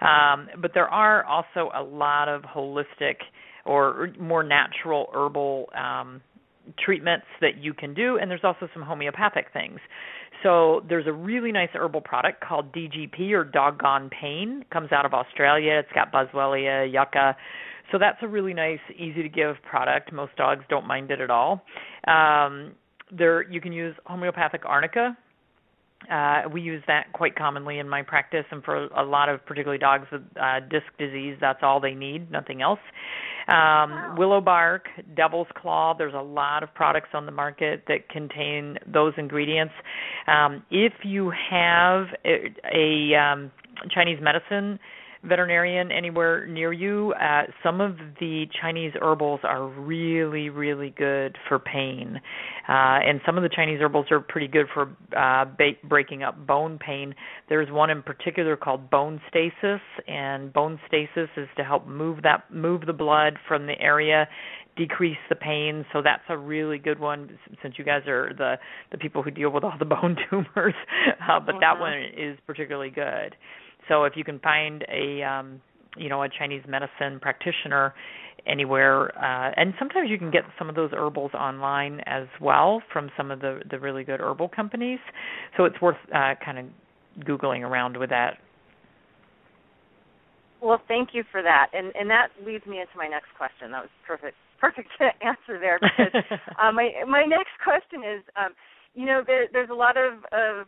Um, 0.01 0.47
but 0.61 0.71
there 0.73 0.87
are 0.87 1.23
also 1.25 1.71
a 1.75 1.83
lot 1.83 2.29
of 2.29 2.43
holistic 2.43 3.15
or 3.65 4.09
more 4.19 4.43
natural 4.43 5.09
herbal 5.13 5.69
um, 5.77 6.21
treatments 6.83 7.25
that 7.41 7.57
you 7.61 7.73
can 7.73 7.93
do, 7.93 8.17
and 8.17 8.31
there's 8.31 8.43
also 8.43 8.67
some 8.73 8.81
homeopathic 8.81 9.47
things. 9.53 9.79
So 10.43 10.83
there's 10.87 11.07
a 11.07 11.13
really 11.13 11.51
nice 11.51 11.69
herbal 11.73 12.01
product 12.01 12.41
called 12.41 12.71
DGP 12.71 13.31
or 13.31 13.43
Doggone 13.43 14.09
Pain. 14.09 14.61
It 14.61 14.69
comes 14.69 14.91
out 14.91 15.05
of 15.05 15.13
Australia. 15.13 15.81
It's 15.83 15.91
got 15.93 16.11
boswellia, 16.11 16.91
yucca. 16.91 17.35
So 17.91 17.97
that's 17.97 18.17
a 18.21 18.27
really 18.27 18.53
nice, 18.53 18.79
easy 18.97 19.23
to 19.23 19.29
give 19.29 19.55
product. 19.63 20.11
Most 20.11 20.35
dogs 20.35 20.63
don't 20.69 20.87
mind 20.87 21.11
it 21.11 21.21
at 21.21 21.29
all. 21.29 21.63
Um, 22.07 22.73
there, 23.11 23.49
you 23.49 23.61
can 23.61 23.71
use 23.71 23.95
homeopathic 24.05 24.61
arnica 24.65 25.15
uh, 26.11 26.43
we 26.53 26.61
use 26.61 26.81
that 26.87 27.11
quite 27.11 27.35
commonly 27.35 27.79
in 27.79 27.89
my 27.89 28.01
practice, 28.01 28.45
and 28.51 28.63
for 28.63 28.85
a 28.85 29.03
lot 29.03 29.29
of 29.29 29.43
particularly 29.45 29.79
dogs 29.79 30.05
with 30.11 30.21
uh, 30.39 30.59
disc 30.69 30.85
disease, 30.97 31.35
that's 31.41 31.59
all 31.63 31.81
they 31.81 31.93
need, 31.93 32.31
nothing 32.31 32.61
else. 32.61 32.79
Um, 33.47 33.55
wow. 33.55 34.15
Willow 34.17 34.41
bark, 34.41 34.85
devil's 35.15 35.47
claw. 35.59 35.95
There's 35.97 36.13
a 36.13 36.21
lot 36.21 36.63
of 36.63 36.73
products 36.73 37.09
on 37.13 37.25
the 37.25 37.31
market 37.31 37.83
that 37.87 38.07
contain 38.09 38.77
those 38.85 39.13
ingredients. 39.17 39.73
Um, 40.27 40.63
if 40.69 40.93
you 41.03 41.31
have 41.49 42.05
a, 42.23 42.53
a 42.73 43.15
um, 43.15 43.51
Chinese 43.89 44.19
medicine 44.21 44.79
veterinarian 45.27 45.91
anywhere 45.91 46.47
near 46.47 46.73
you, 46.73 47.13
uh, 47.21 47.43
some 47.63 47.81
of 47.81 47.97
the 48.19 48.45
Chinese 48.61 48.93
herbals 49.01 49.39
are 49.43 49.67
really, 49.67 50.49
really 50.49 50.93
good 50.97 51.37
for 51.47 51.59
pain. 51.59 52.19
Uh, 52.67 52.99
and 53.05 53.21
some 53.25 53.37
of 53.37 53.43
the 53.43 53.49
Chinese 53.49 53.79
herbals 53.81 54.07
are 54.11 54.19
pretty 54.19 54.47
good 54.47 54.67
for 54.73 54.83
uh, 55.17 55.45
ba- 55.45 55.77
breaking 55.87 56.23
up 56.23 56.45
bone 56.45 56.79
pain. 56.79 57.13
There's 57.49 57.71
one 57.71 57.89
in 57.89 58.01
particular 58.03 58.55
called 58.55 58.89
bone 58.89 59.21
stasis, 59.29 59.81
and 60.07 60.51
bone 60.53 60.79
stasis 60.87 61.29
is 61.37 61.47
to 61.57 61.63
help 61.63 61.87
move 61.87 62.23
that 62.23 62.51
move 62.51 62.85
the 62.85 62.93
blood 62.93 63.37
from 63.47 63.67
the 63.67 63.79
area 63.79 64.27
decrease 64.77 65.17
the 65.27 65.35
pain 65.35 65.83
so 65.91 66.01
that's 66.03 66.21
a 66.29 66.37
really 66.37 66.77
good 66.77 66.99
one 66.99 67.37
since 67.63 67.73
you 67.77 67.83
guys 67.83 68.03
are 68.07 68.31
the 68.37 68.55
the 68.91 68.97
people 68.97 69.23
who 69.23 69.31
deal 69.31 69.49
with 69.49 69.63
all 69.63 69.73
the 69.79 69.85
bone 69.85 70.15
tumors 70.29 70.75
uh, 71.27 71.39
but 71.39 71.55
that 71.59 71.79
one 71.79 71.97
is 72.15 72.37
particularly 72.45 72.91
good 72.91 73.35
so 73.87 74.03
if 74.03 74.13
you 74.15 74.23
can 74.23 74.39
find 74.39 74.83
a 74.91 75.23
um, 75.23 75.61
you 75.97 76.09
know 76.09 76.23
a 76.23 76.29
Chinese 76.29 76.63
medicine 76.67 77.19
practitioner 77.21 77.93
anywhere, 78.45 79.17
uh, 79.17 79.51
and 79.57 79.73
sometimes 79.77 80.09
you 80.09 80.17
can 80.17 80.31
get 80.31 80.43
some 80.57 80.69
of 80.69 80.75
those 80.75 80.91
herbals 80.93 81.31
online 81.33 82.01
as 82.05 82.27
well 82.41 82.81
from 82.91 83.09
some 83.17 83.31
of 83.31 83.39
the 83.39 83.61
the 83.69 83.79
really 83.79 84.03
good 84.03 84.19
herbal 84.19 84.49
companies. 84.49 84.99
So 85.55 85.65
it's 85.65 85.79
worth 85.81 85.97
uh, 86.13 86.35
kind 86.43 86.59
of 86.59 86.65
googling 87.25 87.61
around 87.61 87.97
with 87.97 88.09
that. 88.09 88.37
Well, 90.61 90.81
thank 90.87 91.09
you 91.13 91.23
for 91.31 91.41
that, 91.41 91.67
and 91.73 91.91
and 91.95 92.09
that 92.09 92.29
leads 92.45 92.65
me 92.65 92.79
into 92.79 92.93
my 92.95 93.07
next 93.07 93.27
question. 93.37 93.71
That 93.71 93.81
was 93.81 93.91
perfect 94.05 94.35
perfect 94.59 94.89
answer 95.21 95.59
there 95.59 95.79
because 95.79 96.23
uh, 96.61 96.71
my 96.71 96.89
my 97.07 97.23
next 97.23 97.53
question 97.63 98.01
is, 98.03 98.23
um, 98.35 98.53
you 98.93 99.05
know, 99.05 99.21
there, 99.25 99.47
there's 99.51 99.69
a 99.69 99.75
lot 99.75 99.95
of, 99.97 100.25
of 100.33 100.67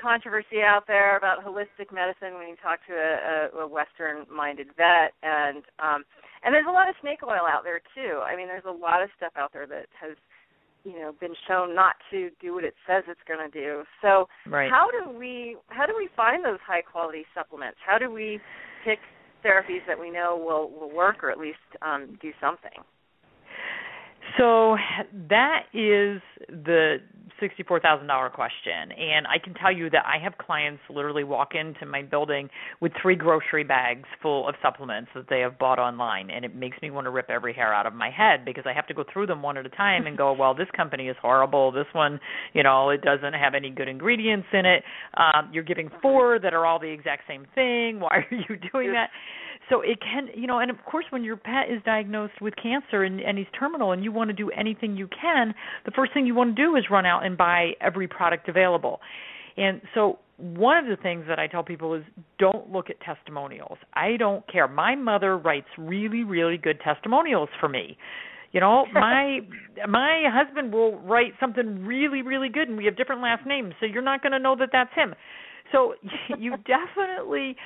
controversy 0.00 0.62
out 0.64 0.86
there 0.86 1.16
about 1.16 1.44
holistic 1.44 1.92
medicine 1.92 2.34
when 2.34 2.48
you 2.48 2.56
talk 2.62 2.80
to 2.86 2.94
a, 2.94 3.58
a, 3.58 3.64
a 3.64 3.66
Western-minded 3.66 4.68
vet, 4.76 5.12
and 5.22 5.64
um, 5.78 6.04
and 6.44 6.54
there's 6.54 6.66
a 6.68 6.72
lot 6.72 6.88
of 6.88 6.94
snake 7.00 7.20
oil 7.22 7.46
out 7.48 7.64
there 7.64 7.80
too. 7.94 8.20
I 8.24 8.36
mean, 8.36 8.46
there's 8.46 8.66
a 8.66 8.70
lot 8.70 9.02
of 9.02 9.10
stuff 9.16 9.32
out 9.36 9.52
there 9.52 9.66
that 9.66 9.86
has 10.00 10.16
you 10.84 10.98
know 10.98 11.12
been 11.20 11.34
shown 11.46 11.74
not 11.74 11.96
to 12.10 12.30
do 12.40 12.54
what 12.54 12.64
it 12.64 12.74
says 12.86 13.04
it's 13.08 13.20
going 13.26 13.40
to 13.40 13.52
do. 13.52 13.82
So 14.02 14.28
right. 14.46 14.70
how 14.70 14.88
do 14.90 15.10
we 15.10 15.56
how 15.68 15.86
do 15.86 15.94
we 15.96 16.08
find 16.16 16.44
those 16.44 16.60
high 16.66 16.82
quality 16.82 17.24
supplements? 17.34 17.78
How 17.84 17.98
do 17.98 18.10
we 18.10 18.40
pick 18.84 18.98
therapies 19.44 19.86
that 19.86 19.98
we 19.98 20.10
know 20.10 20.36
will 20.36 20.70
will 20.70 20.94
work 20.94 21.22
or 21.22 21.30
at 21.30 21.38
least 21.38 21.58
um, 21.82 22.18
do 22.22 22.30
something? 22.40 22.84
So 24.36 24.76
that 25.28 25.62
is 25.72 26.20
the 26.48 26.98
$64,000 27.40 28.32
question. 28.32 28.92
And 28.92 29.26
I 29.26 29.38
can 29.42 29.54
tell 29.54 29.72
you 29.72 29.90
that 29.90 30.04
I 30.04 30.22
have 30.22 30.38
clients 30.38 30.80
literally 30.90 31.24
walk 31.24 31.50
into 31.54 31.86
my 31.86 32.02
building 32.02 32.48
with 32.80 32.92
three 33.00 33.16
grocery 33.16 33.64
bags 33.64 34.08
full 34.22 34.48
of 34.48 34.54
supplements 34.62 35.10
that 35.14 35.26
they 35.28 35.40
have 35.40 35.58
bought 35.58 35.78
online. 35.78 36.30
And 36.30 36.44
it 36.44 36.54
makes 36.54 36.80
me 36.82 36.90
want 36.90 37.06
to 37.06 37.10
rip 37.10 37.30
every 37.30 37.54
hair 37.54 37.72
out 37.72 37.86
of 37.86 37.94
my 37.94 38.10
head 38.10 38.44
because 38.44 38.64
I 38.66 38.72
have 38.72 38.86
to 38.88 38.94
go 38.94 39.04
through 39.12 39.26
them 39.26 39.42
one 39.42 39.56
at 39.56 39.66
a 39.66 39.70
time 39.70 40.06
and 40.06 40.16
go, 40.16 40.32
well, 40.38 40.54
this 40.54 40.68
company 40.76 41.08
is 41.08 41.16
horrible. 41.20 41.72
This 41.72 41.86
one, 41.92 42.20
you 42.54 42.62
know, 42.62 42.90
it 42.90 43.02
doesn't 43.02 43.34
have 43.34 43.54
any 43.54 43.70
good 43.70 43.88
ingredients 43.88 44.48
in 44.52 44.66
it. 44.66 44.82
Um, 45.16 45.50
you're 45.52 45.64
giving 45.64 45.90
four 46.02 46.38
that 46.38 46.54
are 46.54 46.66
all 46.66 46.78
the 46.78 46.90
exact 46.90 47.22
same 47.28 47.46
thing. 47.54 48.00
Why 48.08 48.18
are 48.18 48.26
you 48.30 48.56
doing 48.72 48.92
that? 48.92 49.10
So 49.68 49.80
it 49.80 49.98
can 50.00 50.28
you 50.34 50.46
know 50.46 50.58
and 50.58 50.70
of 50.70 50.76
course 50.84 51.04
when 51.10 51.24
your 51.24 51.36
pet 51.36 51.70
is 51.70 51.82
diagnosed 51.84 52.40
with 52.40 52.54
cancer 52.56 53.02
and, 53.02 53.20
and 53.20 53.38
he's 53.38 53.46
terminal 53.58 53.92
and 53.92 54.02
you 54.02 54.12
want 54.12 54.28
to 54.28 54.34
do 54.34 54.50
anything 54.50 54.96
you 54.96 55.08
can 55.08 55.54
the 55.84 55.92
first 55.92 56.12
thing 56.14 56.26
you 56.26 56.34
want 56.34 56.54
to 56.54 56.62
do 56.62 56.76
is 56.76 56.84
run 56.90 57.06
out 57.06 57.24
and 57.24 57.36
buy 57.36 57.72
every 57.80 58.08
product 58.08 58.48
available 58.48 59.00
and 59.56 59.80
so 59.94 60.18
one 60.38 60.78
of 60.78 60.86
the 60.86 60.96
things 61.02 61.24
that 61.28 61.38
I 61.38 61.48
tell 61.48 61.64
people 61.64 61.94
is 61.94 62.04
don't 62.38 62.70
look 62.72 62.90
at 62.90 63.00
testimonials. 63.00 63.76
I 63.92 64.16
don't 64.16 64.46
care. 64.50 64.68
My 64.68 64.94
mother 64.94 65.36
writes 65.36 65.66
really 65.76 66.22
really 66.22 66.56
good 66.56 66.80
testimonials 66.80 67.48
for 67.60 67.68
me. 67.68 67.98
You 68.52 68.60
know, 68.60 68.86
my 68.92 69.40
my 69.88 70.24
husband 70.32 70.72
will 70.72 70.98
write 71.00 71.32
something 71.40 71.84
really 71.84 72.22
really 72.22 72.48
good 72.48 72.68
and 72.68 72.78
we 72.78 72.84
have 72.84 72.96
different 72.96 73.20
last 73.20 73.46
names, 73.46 73.74
so 73.80 73.86
you're 73.86 74.02
not 74.02 74.22
going 74.22 74.32
to 74.32 74.38
know 74.38 74.54
that 74.56 74.70
that's 74.72 74.94
him. 74.94 75.14
So 75.72 75.94
you 76.38 76.54
definitely 76.58 77.56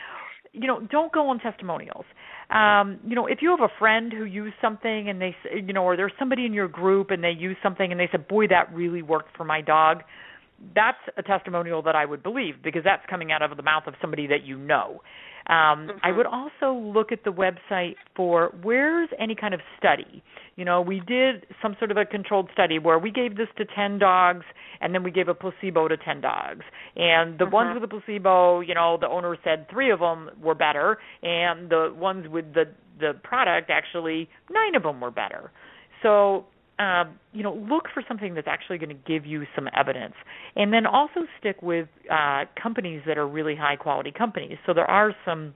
you 0.52 0.66
know 0.66 0.80
don't 0.80 1.12
go 1.12 1.28
on 1.28 1.38
testimonials. 1.38 2.04
Um 2.50 2.98
you 3.06 3.14
know 3.14 3.26
if 3.26 3.38
you 3.40 3.50
have 3.50 3.60
a 3.60 3.72
friend 3.78 4.12
who 4.12 4.24
used 4.24 4.54
something 4.60 5.08
and 5.08 5.20
they 5.20 5.34
you 5.54 5.72
know 5.72 5.84
or 5.84 5.96
there's 5.96 6.12
somebody 6.18 6.46
in 6.46 6.52
your 6.52 6.68
group 6.68 7.10
and 7.10 7.24
they 7.24 7.30
use 7.30 7.56
something 7.62 7.90
and 7.90 7.98
they 8.00 8.08
said 8.10 8.28
boy 8.28 8.46
that 8.48 8.72
really 8.72 9.02
worked 9.02 9.36
for 9.36 9.44
my 9.44 9.60
dog 9.60 10.02
that's 10.74 10.98
a 11.16 11.22
testimonial 11.22 11.82
that 11.82 11.96
I 11.96 12.04
would 12.04 12.22
believe 12.22 12.62
because 12.62 12.82
that's 12.84 13.02
coming 13.08 13.32
out 13.32 13.42
of 13.42 13.56
the 13.56 13.62
mouth 13.62 13.84
of 13.86 13.94
somebody 14.00 14.26
that 14.28 14.44
you 14.44 14.56
know. 14.56 15.02
Um, 15.48 15.88
mm-hmm. 15.88 15.98
I 16.02 16.12
would 16.12 16.26
also 16.26 16.72
look 16.72 17.10
at 17.10 17.24
the 17.24 17.32
website 17.32 17.96
for 18.14 18.54
where's 18.62 19.08
any 19.18 19.34
kind 19.34 19.54
of 19.54 19.60
study. 19.76 20.22
You 20.54 20.64
know, 20.64 20.80
we 20.80 21.00
did 21.00 21.46
some 21.60 21.74
sort 21.78 21.90
of 21.90 21.96
a 21.96 22.04
controlled 22.04 22.48
study 22.52 22.78
where 22.78 22.98
we 22.98 23.10
gave 23.10 23.36
this 23.36 23.48
to 23.58 23.64
10 23.64 23.98
dogs 23.98 24.44
and 24.80 24.94
then 24.94 25.02
we 25.02 25.10
gave 25.10 25.28
a 25.28 25.34
placebo 25.34 25.88
to 25.88 25.96
10 25.96 26.20
dogs. 26.20 26.64
And 26.94 27.38
the 27.38 27.44
mm-hmm. 27.44 27.54
ones 27.54 27.80
with 27.80 27.90
the 27.90 27.96
placebo, 27.96 28.60
you 28.60 28.74
know, 28.74 28.98
the 29.00 29.08
owner 29.08 29.36
said 29.42 29.68
3 29.70 29.90
of 29.90 29.98
them 29.98 30.30
were 30.40 30.54
better 30.54 30.98
and 31.22 31.70
the 31.70 31.92
ones 31.96 32.26
with 32.28 32.54
the 32.54 32.64
the 33.00 33.14
product 33.24 33.68
actually 33.68 34.28
9 34.50 34.74
of 34.76 34.82
them 34.84 35.00
were 35.00 35.10
better. 35.10 35.50
So 36.02 36.44
um, 36.82 37.14
you 37.32 37.42
know, 37.42 37.54
look 37.54 37.84
for 37.94 38.02
something 38.08 38.34
that's 38.34 38.48
actually 38.48 38.78
going 38.78 38.88
to 38.88 39.02
give 39.06 39.24
you 39.24 39.44
some 39.54 39.68
evidence, 39.76 40.14
and 40.56 40.72
then 40.72 40.84
also 40.84 41.20
stick 41.38 41.62
with 41.62 41.88
uh, 42.10 42.44
companies 42.60 43.02
that 43.06 43.16
are 43.18 43.28
really 43.28 43.54
high 43.54 43.76
quality 43.76 44.10
companies. 44.10 44.58
So 44.66 44.74
there 44.74 44.90
are 44.90 45.14
some, 45.24 45.54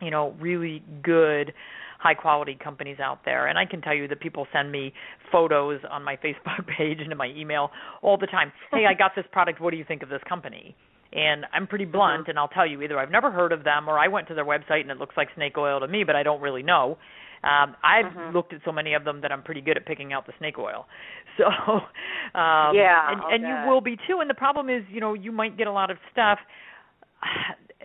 you 0.00 0.10
know, 0.10 0.34
really 0.40 0.82
good 1.02 1.52
high 1.98 2.14
quality 2.14 2.58
companies 2.62 2.96
out 2.98 3.20
there 3.24 3.46
and 3.46 3.56
I 3.56 3.64
can 3.64 3.80
tell 3.80 3.94
you 3.94 4.08
that 4.08 4.18
people 4.18 4.48
send 4.52 4.72
me 4.72 4.92
photos 5.30 5.80
on 5.88 6.02
my 6.02 6.16
Facebook 6.24 6.66
page 6.66 6.98
and 7.00 7.12
in 7.12 7.16
my 7.16 7.28
email 7.28 7.70
all 8.02 8.18
the 8.18 8.26
time. 8.26 8.50
Hey, 8.72 8.86
I 8.88 8.94
got 8.94 9.12
this 9.14 9.24
product, 9.30 9.60
what 9.60 9.70
do 9.70 9.76
you 9.76 9.84
think 9.86 10.02
of 10.02 10.08
this 10.08 10.20
company? 10.28 10.74
And 11.12 11.46
I'm 11.52 11.68
pretty 11.68 11.84
blunt 11.84 12.22
mm-hmm. 12.22 12.30
and 12.30 12.38
I'll 12.40 12.48
tell 12.48 12.66
you 12.66 12.82
either 12.82 12.98
I've 12.98 13.12
never 13.12 13.30
heard 13.30 13.52
of 13.52 13.62
them 13.62 13.88
or 13.88 14.00
I 14.00 14.08
went 14.08 14.26
to 14.28 14.34
their 14.34 14.44
website 14.44 14.80
and 14.80 14.90
it 14.90 14.98
looks 14.98 15.16
like 15.16 15.28
snake 15.36 15.56
oil 15.56 15.78
to 15.78 15.86
me, 15.86 16.02
but 16.02 16.16
I 16.16 16.24
don't 16.24 16.40
really 16.40 16.64
know. 16.64 16.98
Um, 17.44 17.74
I've 17.82 18.06
mm-hmm. 18.06 18.36
looked 18.36 18.52
at 18.52 18.60
so 18.64 18.72
many 18.72 18.94
of 18.94 19.04
them 19.04 19.20
that 19.22 19.32
I'm 19.32 19.42
pretty 19.42 19.60
good 19.60 19.76
at 19.76 19.84
picking 19.84 20.12
out 20.12 20.26
the 20.26 20.32
snake 20.38 20.58
oil. 20.58 20.86
So 21.38 21.46
um, 21.46 22.76
yeah, 22.76 23.10
and, 23.10 23.22
and 23.32 23.42
you 23.42 23.70
will 23.70 23.80
be 23.80 23.96
too. 24.06 24.20
And 24.20 24.28
the 24.28 24.34
problem 24.34 24.68
is, 24.68 24.82
you 24.90 25.00
know, 25.00 25.14
you 25.14 25.32
might 25.32 25.56
get 25.56 25.66
a 25.66 25.72
lot 25.72 25.90
of 25.90 25.96
stuff. 26.10 26.38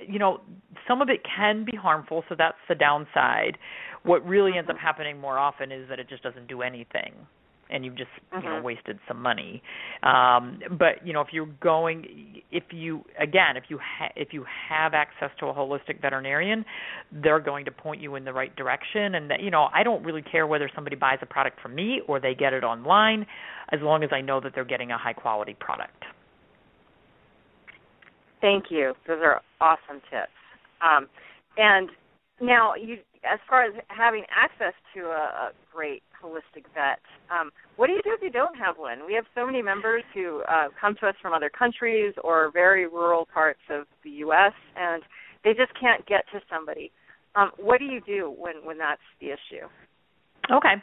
You 0.07 0.19
know, 0.19 0.41
some 0.87 1.01
of 1.01 1.09
it 1.09 1.21
can 1.23 1.65
be 1.65 1.75
harmful, 1.75 2.23
so 2.29 2.35
that's 2.37 2.59
the 2.69 2.75
downside. 2.75 3.57
What 4.03 4.23
really 4.23 4.55
ends 4.55 4.69
up 4.69 4.75
mm-hmm. 4.75 4.85
happening 4.85 5.19
more 5.19 5.39
often 5.39 5.71
is 5.71 5.89
that 5.89 5.99
it 5.99 6.07
just 6.07 6.21
doesn't 6.21 6.47
do 6.47 6.61
anything 6.61 7.13
and 7.69 7.83
you've 7.85 7.95
just 7.97 8.09
mm-hmm. 8.31 8.43
you 8.43 8.49
know 8.49 8.55
mm-hmm. 8.55 8.65
wasted 8.65 8.99
some 9.07 9.21
money 9.21 9.61
um 10.03 10.59
but 10.77 11.05
you 11.05 11.13
know 11.13 11.21
if 11.21 11.27
you're 11.31 11.49
going 11.61 12.41
if 12.51 12.63
you 12.71 13.03
again 13.19 13.55
if 13.55 13.65
you 13.69 13.77
ha- 13.77 14.11
if 14.15 14.29
you 14.31 14.45
have 14.69 14.93
access 14.93 15.29
to 15.39 15.47
a 15.47 15.53
holistic 15.53 16.01
veterinarian 16.01 16.65
they're 17.23 17.39
going 17.39 17.65
to 17.65 17.71
point 17.71 18.01
you 18.01 18.15
in 18.15 18.25
the 18.25 18.33
right 18.33 18.55
direction 18.55 19.15
and 19.15 19.29
that 19.29 19.41
you 19.41 19.51
know 19.51 19.67
I 19.73 19.83
don't 19.83 20.03
really 20.03 20.21
care 20.21 20.47
whether 20.47 20.69
somebody 20.73 20.95
buys 20.95 21.19
a 21.21 21.25
product 21.25 21.61
from 21.61 21.75
me 21.75 22.01
or 22.07 22.19
they 22.19 22.33
get 22.33 22.53
it 22.53 22.63
online 22.63 23.25
as 23.71 23.79
long 23.81 24.03
as 24.03 24.09
I 24.13 24.21
know 24.21 24.39
that 24.41 24.53
they're 24.55 24.65
getting 24.65 24.91
a 24.91 24.97
high 24.97 25.13
quality 25.13 25.55
product 25.59 26.03
thank 28.41 28.65
you 28.69 28.93
those 29.07 29.19
are 29.21 29.41
awesome 29.61 30.01
tips 30.09 30.31
um 30.81 31.07
and 31.57 31.89
now 32.39 32.75
you 32.75 32.97
as 33.23 33.39
far 33.49 33.63
as 33.63 33.73
having 33.87 34.23
access 34.29 34.73
to 34.93 35.05
a, 35.05 35.49
a 35.49 35.51
great 35.73 36.03
holistic 36.23 36.65
vet. 36.73 36.99
Um, 37.29 37.51
what 37.75 37.87
do 37.87 37.93
you 37.93 38.01
do 38.03 38.11
if 38.13 38.21
you 38.21 38.31
don't 38.31 38.57
have 38.57 38.77
one? 38.77 39.05
We 39.05 39.13
have 39.13 39.25
so 39.35 39.45
many 39.45 39.61
members 39.61 40.03
who 40.13 40.41
uh, 40.49 40.67
come 40.79 40.95
to 41.01 41.07
us 41.07 41.15
from 41.21 41.33
other 41.33 41.49
countries 41.49 42.13
or 42.23 42.51
very 42.51 42.87
rural 42.87 43.27
parts 43.33 43.59
of 43.69 43.85
the 44.03 44.09
U.S. 44.25 44.53
and 44.75 45.03
they 45.43 45.51
just 45.51 45.71
can't 45.79 46.05
get 46.05 46.23
to 46.33 46.41
somebody. 46.49 46.91
Um, 47.35 47.51
what 47.57 47.79
do 47.79 47.85
you 47.85 48.01
do 48.05 48.33
when 48.35 48.55
when 48.65 48.77
that's 48.77 49.01
the 49.21 49.27
issue? 49.27 49.67
Okay. 50.51 50.75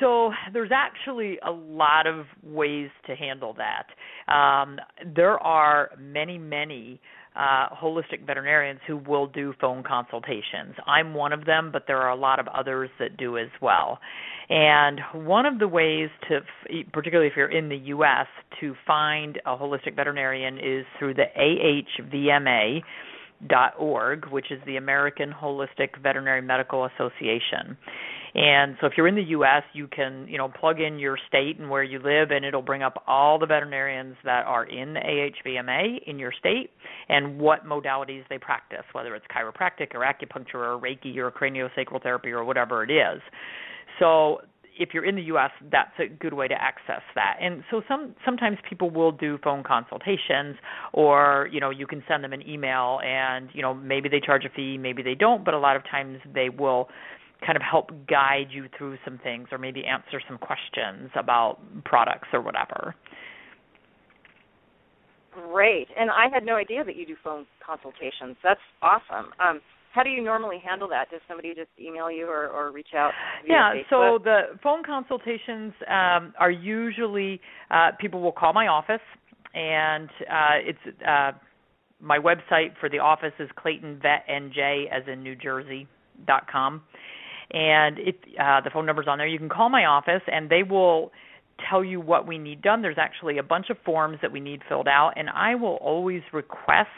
so 0.00 0.32
there's 0.52 0.70
actually 0.74 1.38
a 1.46 1.50
lot 1.50 2.06
of 2.06 2.26
ways 2.42 2.90
to 3.06 3.14
handle 3.14 3.54
that. 3.54 4.32
Um, 4.32 4.78
there 5.14 5.38
are 5.38 5.90
many, 5.98 6.38
many 6.38 7.00
uh, 7.36 7.68
holistic 7.74 8.26
veterinarians 8.26 8.80
who 8.86 8.98
will 8.98 9.26
do 9.26 9.54
phone 9.60 9.82
consultations. 9.82 10.74
I'm 10.86 11.14
one 11.14 11.32
of 11.32 11.46
them, 11.46 11.70
but 11.72 11.84
there 11.86 11.98
are 11.98 12.10
a 12.10 12.16
lot 12.16 12.38
of 12.38 12.46
others 12.48 12.90
that 12.98 13.16
do 13.16 13.38
as 13.38 13.48
well. 13.60 13.98
And 14.48 15.00
one 15.14 15.46
of 15.46 15.58
the 15.58 15.68
ways 15.68 16.10
to, 16.28 16.40
particularly 16.92 17.28
if 17.28 17.36
you're 17.36 17.50
in 17.50 17.68
the 17.68 17.76
U.S., 17.76 18.26
to 18.60 18.74
find 18.86 19.40
a 19.46 19.56
holistic 19.56 19.96
veterinarian 19.96 20.58
is 20.58 20.84
through 20.98 21.14
the 21.14 21.24
AHVMA 21.38 22.82
dot 23.48 23.74
org, 23.78 24.26
which 24.30 24.50
is 24.50 24.60
the 24.66 24.76
American 24.76 25.32
Holistic 25.32 26.00
Veterinary 26.02 26.42
Medical 26.42 26.84
Association. 26.84 27.76
And 28.34 28.76
so 28.80 28.86
if 28.86 28.94
you're 28.96 29.08
in 29.08 29.14
the 29.14 29.22
US, 29.36 29.62
you 29.74 29.86
can, 29.86 30.26
you 30.26 30.38
know, 30.38 30.48
plug 30.48 30.80
in 30.80 30.98
your 30.98 31.18
state 31.28 31.58
and 31.58 31.68
where 31.68 31.82
you 31.82 31.98
live 31.98 32.30
and 32.30 32.44
it'll 32.44 32.62
bring 32.62 32.82
up 32.82 33.02
all 33.06 33.38
the 33.38 33.46
veterinarians 33.46 34.16
that 34.24 34.46
are 34.46 34.64
in 34.64 34.94
the 34.94 35.00
AHVMA 35.00 36.02
in 36.06 36.18
your 36.18 36.32
state 36.32 36.70
and 37.08 37.38
what 37.38 37.66
modalities 37.66 38.22
they 38.30 38.38
practice, 38.38 38.84
whether 38.92 39.14
it's 39.14 39.26
chiropractic 39.26 39.94
or 39.94 40.00
acupuncture 40.00 40.54
or 40.54 40.80
Reiki 40.80 41.16
or 41.18 41.30
craniosacral 41.30 42.02
therapy 42.02 42.30
or 42.30 42.44
whatever 42.44 42.82
it 42.82 42.90
is. 42.90 43.20
So 43.98 44.40
if 44.78 44.94
you're 44.94 45.04
in 45.04 45.16
the 45.16 45.22
US, 45.24 45.50
that's 45.70 45.92
a 45.98 46.08
good 46.08 46.32
way 46.32 46.48
to 46.48 46.54
access 46.54 47.02
that. 47.14 47.36
And 47.40 47.62
so 47.70 47.82
some 47.86 48.14
sometimes 48.24 48.56
people 48.68 48.88
will 48.88 49.12
do 49.12 49.38
phone 49.44 49.62
consultations 49.62 50.56
or, 50.94 51.48
you 51.52 51.60
know, 51.60 51.68
you 51.68 51.86
can 51.86 52.02
send 52.08 52.24
them 52.24 52.32
an 52.32 52.48
email 52.48 53.00
and, 53.04 53.50
you 53.52 53.60
know, 53.60 53.74
maybe 53.74 54.08
they 54.08 54.20
charge 54.20 54.46
a 54.46 54.48
fee, 54.48 54.78
maybe 54.78 55.02
they 55.02 55.14
don't, 55.14 55.44
but 55.44 55.52
a 55.52 55.58
lot 55.58 55.76
of 55.76 55.82
times 55.84 56.18
they 56.34 56.48
will 56.48 56.88
kind 57.44 57.56
of 57.56 57.62
help 57.62 57.90
guide 58.08 58.48
you 58.50 58.68
through 58.76 58.96
some 59.04 59.18
things 59.22 59.48
or 59.52 59.58
maybe 59.58 59.84
answer 59.84 60.20
some 60.28 60.38
questions 60.38 61.10
about 61.16 61.58
products 61.84 62.28
or 62.32 62.40
whatever. 62.40 62.94
Great. 65.50 65.88
And 65.98 66.10
I 66.10 66.26
had 66.32 66.44
no 66.44 66.56
idea 66.56 66.84
that 66.84 66.94
you 66.94 67.06
do 67.06 67.16
phone 67.24 67.46
consultations. 67.64 68.36
That's 68.42 68.60
awesome. 68.82 69.32
Um, 69.40 69.60
how 69.94 70.02
do 70.02 70.10
you 70.10 70.22
normally 70.22 70.58
handle 70.64 70.88
that? 70.88 71.10
Does 71.10 71.20
somebody 71.28 71.54
just 71.54 71.68
email 71.80 72.10
you 72.10 72.26
or, 72.26 72.48
or 72.48 72.72
reach 72.72 72.94
out? 72.96 73.12
yeah, 73.46 73.74
Facebook? 73.74 74.18
so 74.18 74.18
the 74.22 74.40
phone 74.62 74.82
consultations 74.84 75.72
um, 75.88 76.32
are 76.38 76.50
usually 76.50 77.40
uh, 77.70 77.90
people 78.00 78.20
will 78.20 78.32
call 78.32 78.52
my 78.52 78.68
office, 78.68 79.00
and 79.54 80.08
uh, 80.30 80.56
it's 80.64 80.78
uh, 81.06 81.32
my 82.00 82.18
website 82.18 82.74
for 82.80 82.88
the 82.88 82.98
office 82.98 83.32
is 83.38 83.50
claytonvetnj 83.62 84.86
as 84.90 85.02
in 85.12 85.22
New 85.22 85.36
Jersey 85.36 85.86
dot 86.26 86.50
com, 86.50 86.82
and 87.52 87.98
it 87.98 88.16
uh, 88.40 88.60
the 88.60 88.70
phone 88.70 88.86
number's 88.86 89.06
on 89.08 89.18
there. 89.18 89.26
You 89.26 89.38
can 89.38 89.48
call 89.48 89.68
my 89.68 89.84
office, 89.84 90.22
and 90.26 90.48
they 90.48 90.62
will 90.62 91.12
tell 91.68 91.84
you 91.84 92.00
what 92.00 92.26
we 92.26 92.38
need 92.38 92.62
done. 92.62 92.82
There's 92.82 92.98
actually 92.98 93.38
a 93.38 93.42
bunch 93.42 93.70
of 93.70 93.76
forms 93.84 94.18
that 94.22 94.32
we 94.32 94.40
need 94.40 94.62
filled 94.68 94.88
out, 94.88 95.12
and 95.16 95.28
I 95.30 95.54
will 95.54 95.76
always 95.76 96.22
request 96.32 96.88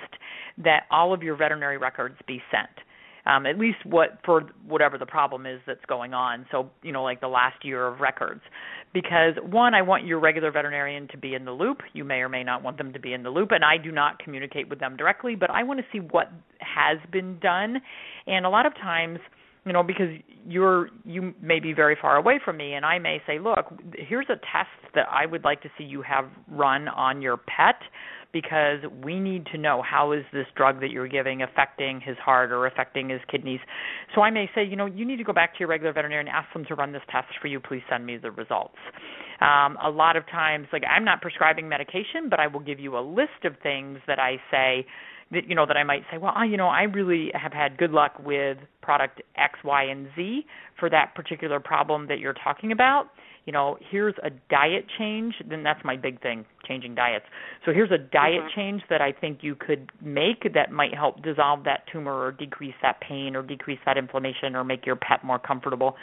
that 0.59 0.85
all 0.91 1.13
of 1.13 1.23
your 1.23 1.37
veterinary 1.37 1.79
records 1.79 2.17
be 2.27 2.41
sent. 2.51 2.71
Um, 3.27 3.47
at 3.47 3.59
least 3.59 3.79
what 3.87 4.19
for 4.23 4.43
whatever 4.67 4.99
the 4.99 5.07
problem 5.07 5.47
is 5.47 5.59
that's 5.67 5.85
going 5.89 6.13
on. 6.13 6.45
So 6.51 6.71
you 6.83 6.93
know, 6.93 7.03
like 7.03 7.23
the 7.23 7.29
last 7.29 7.65
year 7.65 7.87
of 7.87 8.01
records, 8.01 8.43
because 8.93 9.33
one, 9.43 9.73
I 9.73 9.81
want 9.81 10.07
your 10.07 10.21
regular 10.21 10.51
veterinarian 10.53 11.09
to 11.09 11.17
be 11.17 11.35
in 11.35 11.47
the 11.47 11.51
loop. 11.51 11.79
You 11.95 12.05
may 12.05 12.17
or 12.17 12.29
may 12.29 12.45
not 12.45 12.63
want 12.63 12.77
them 12.77 12.93
to 12.93 13.01
be 13.01 13.15
in 13.15 13.23
the 13.23 13.31
loop, 13.31 13.51
and 13.51 13.65
I 13.65 13.79
do 13.79 13.91
not 13.91 14.19
communicate 14.19 14.69
with 14.69 14.79
them 14.79 14.97
directly, 14.97 15.37
but 15.37 15.51
I 15.51 15.63
want 15.63 15.81
to 15.81 15.87
see 15.91 16.01
what 16.01 16.31
has 16.61 16.99
been 17.11 17.39
done. 17.39 17.81
And 18.27 18.45
a 18.45 18.51
lot 18.51 18.67
of 18.67 18.75
times, 18.75 19.19
you 19.65 19.73
know 19.73 19.83
because 19.83 20.09
you're 20.47 20.89
you 21.05 21.35
may 21.41 21.61
be 21.61 21.73
very 21.73 21.97
far 22.01 22.17
away 22.17 22.41
from 22.45 22.57
me 22.57 22.75
and 22.75 22.85
I 22.85 22.99
may 22.99 23.21
say 23.27 23.39
look 23.39 23.73
here's 23.97 24.27
a 24.29 24.37
test 24.37 24.95
that 24.95 25.07
I 25.11 25.27
would 25.27 25.45
like 25.45 25.63
to 25.63 25.69
see 25.77 25.85
you 25.85 26.03
have 26.03 26.27
run 26.49 26.89
on 26.89 27.23
your 27.23 27.37
pet 27.37 27.77
because 28.33 28.81
we 29.05 29.21
need 29.21 29.47
to 29.47 29.57
know 29.57 29.81
how 29.81 30.13
is 30.13 30.25
this 30.33 30.47
drug 30.57 30.81
that 30.81 30.91
you're 30.91 31.09
giving 31.09 31.43
affecting 31.43 32.01
his 32.01 32.17
heart 32.19 32.51
or 32.51 32.67
affecting 32.67 33.09
his 33.09 33.21
kidneys. 33.31 33.61
So 34.15 34.23
I 34.23 34.31
may 34.31 34.51
say 34.55 34.65
you 34.65 34.77
know 34.77 34.87
you 34.87 35.07
need 35.07 35.17
to 35.17 35.25
go 35.25 35.33
back 35.33 35.55
to 35.55 35.61
your 35.61 35.69
regular 35.69 35.93
veterinarian 35.93 36.29
and 36.29 36.37
ask 36.37 36.53
them 36.53 36.65
to 36.67 36.75
run 36.75 36.93
this 36.93 37.03
test 37.11 37.29
for 37.41 37.47
you. 37.47 37.61
Please 37.61 37.83
send 37.89 38.05
me 38.05 38.19
the 38.19 38.33
results. 38.33 38.77
Um, 39.41 39.79
a 39.83 39.89
lot 39.89 40.17
of 40.17 40.27
times 40.27 40.67
like 40.73 40.83
I'm 40.91 41.05
not 41.05 41.23
prescribing 41.23 41.69
medication 41.69 42.29
but 42.29 42.41
I 42.41 42.49
will 42.49 42.61
give 42.61 42.81
you 42.81 42.99
a 42.99 43.01
list 43.01 43.45
of 43.45 43.55
things 43.63 43.99
that 44.07 44.19
I 44.19 44.37
say 44.51 44.87
that 45.31 45.49
you 45.49 45.55
know 45.55 45.67
that 45.67 45.77
I 45.77 45.85
might 45.85 46.03
say, 46.11 46.19
well, 46.19 46.33
I, 46.35 46.45
you 46.45 46.57
know, 46.57 46.69
I 46.69 46.83
really 46.83 47.31
have 47.35 47.53
had 47.53 47.77
good 47.77 47.91
luck 47.91 48.13
with 48.25 48.59
product 48.83 49.23
X, 49.37 49.59
Y, 49.65 49.85
and 49.85 50.09
Z 50.17 50.45
for 50.79 50.91
that 50.91 51.15
particular 51.15 51.61
problem 51.61 52.09
that 52.09 52.19
you're 52.19 52.35
talking 52.35 52.73
about. 52.73 53.07
You 53.47 53.53
know, 53.53 53.77
here's 53.91 54.15
a 54.23 54.31
diet 54.49 54.87
change. 54.99 55.35
Then 55.49 55.63
that's 55.63 55.81
my 55.85 55.97
big 55.97 56.23
thing, 56.23 56.47
changing 56.67 56.95
diets. 56.95 57.27
So 57.67 57.73
here's 57.73 57.91
a 57.91 57.99
diet 57.99 58.41
mm-hmm. 58.41 58.59
change 58.61 58.83
that 58.89 59.03
I 59.03 59.13
think 59.13 59.41
you 59.43 59.55
could 59.55 59.91
make 60.03 60.55
that 60.55 60.73
might 60.73 60.95
help 60.95 61.23
dissolve 61.23 61.65
that 61.65 61.85
tumor 61.93 62.15
or 62.15 62.33
decrease 62.33 62.75
that 62.83 63.01
pain 63.01 63.37
or 63.37 63.43
decrease 63.43 63.81
that 63.85 63.99
inflammation 63.99 64.57
or 64.57 64.65
make 64.65 64.87
your 64.87 64.97
pet 64.97 65.23
more 65.25 65.39
comfortable. 65.39 65.97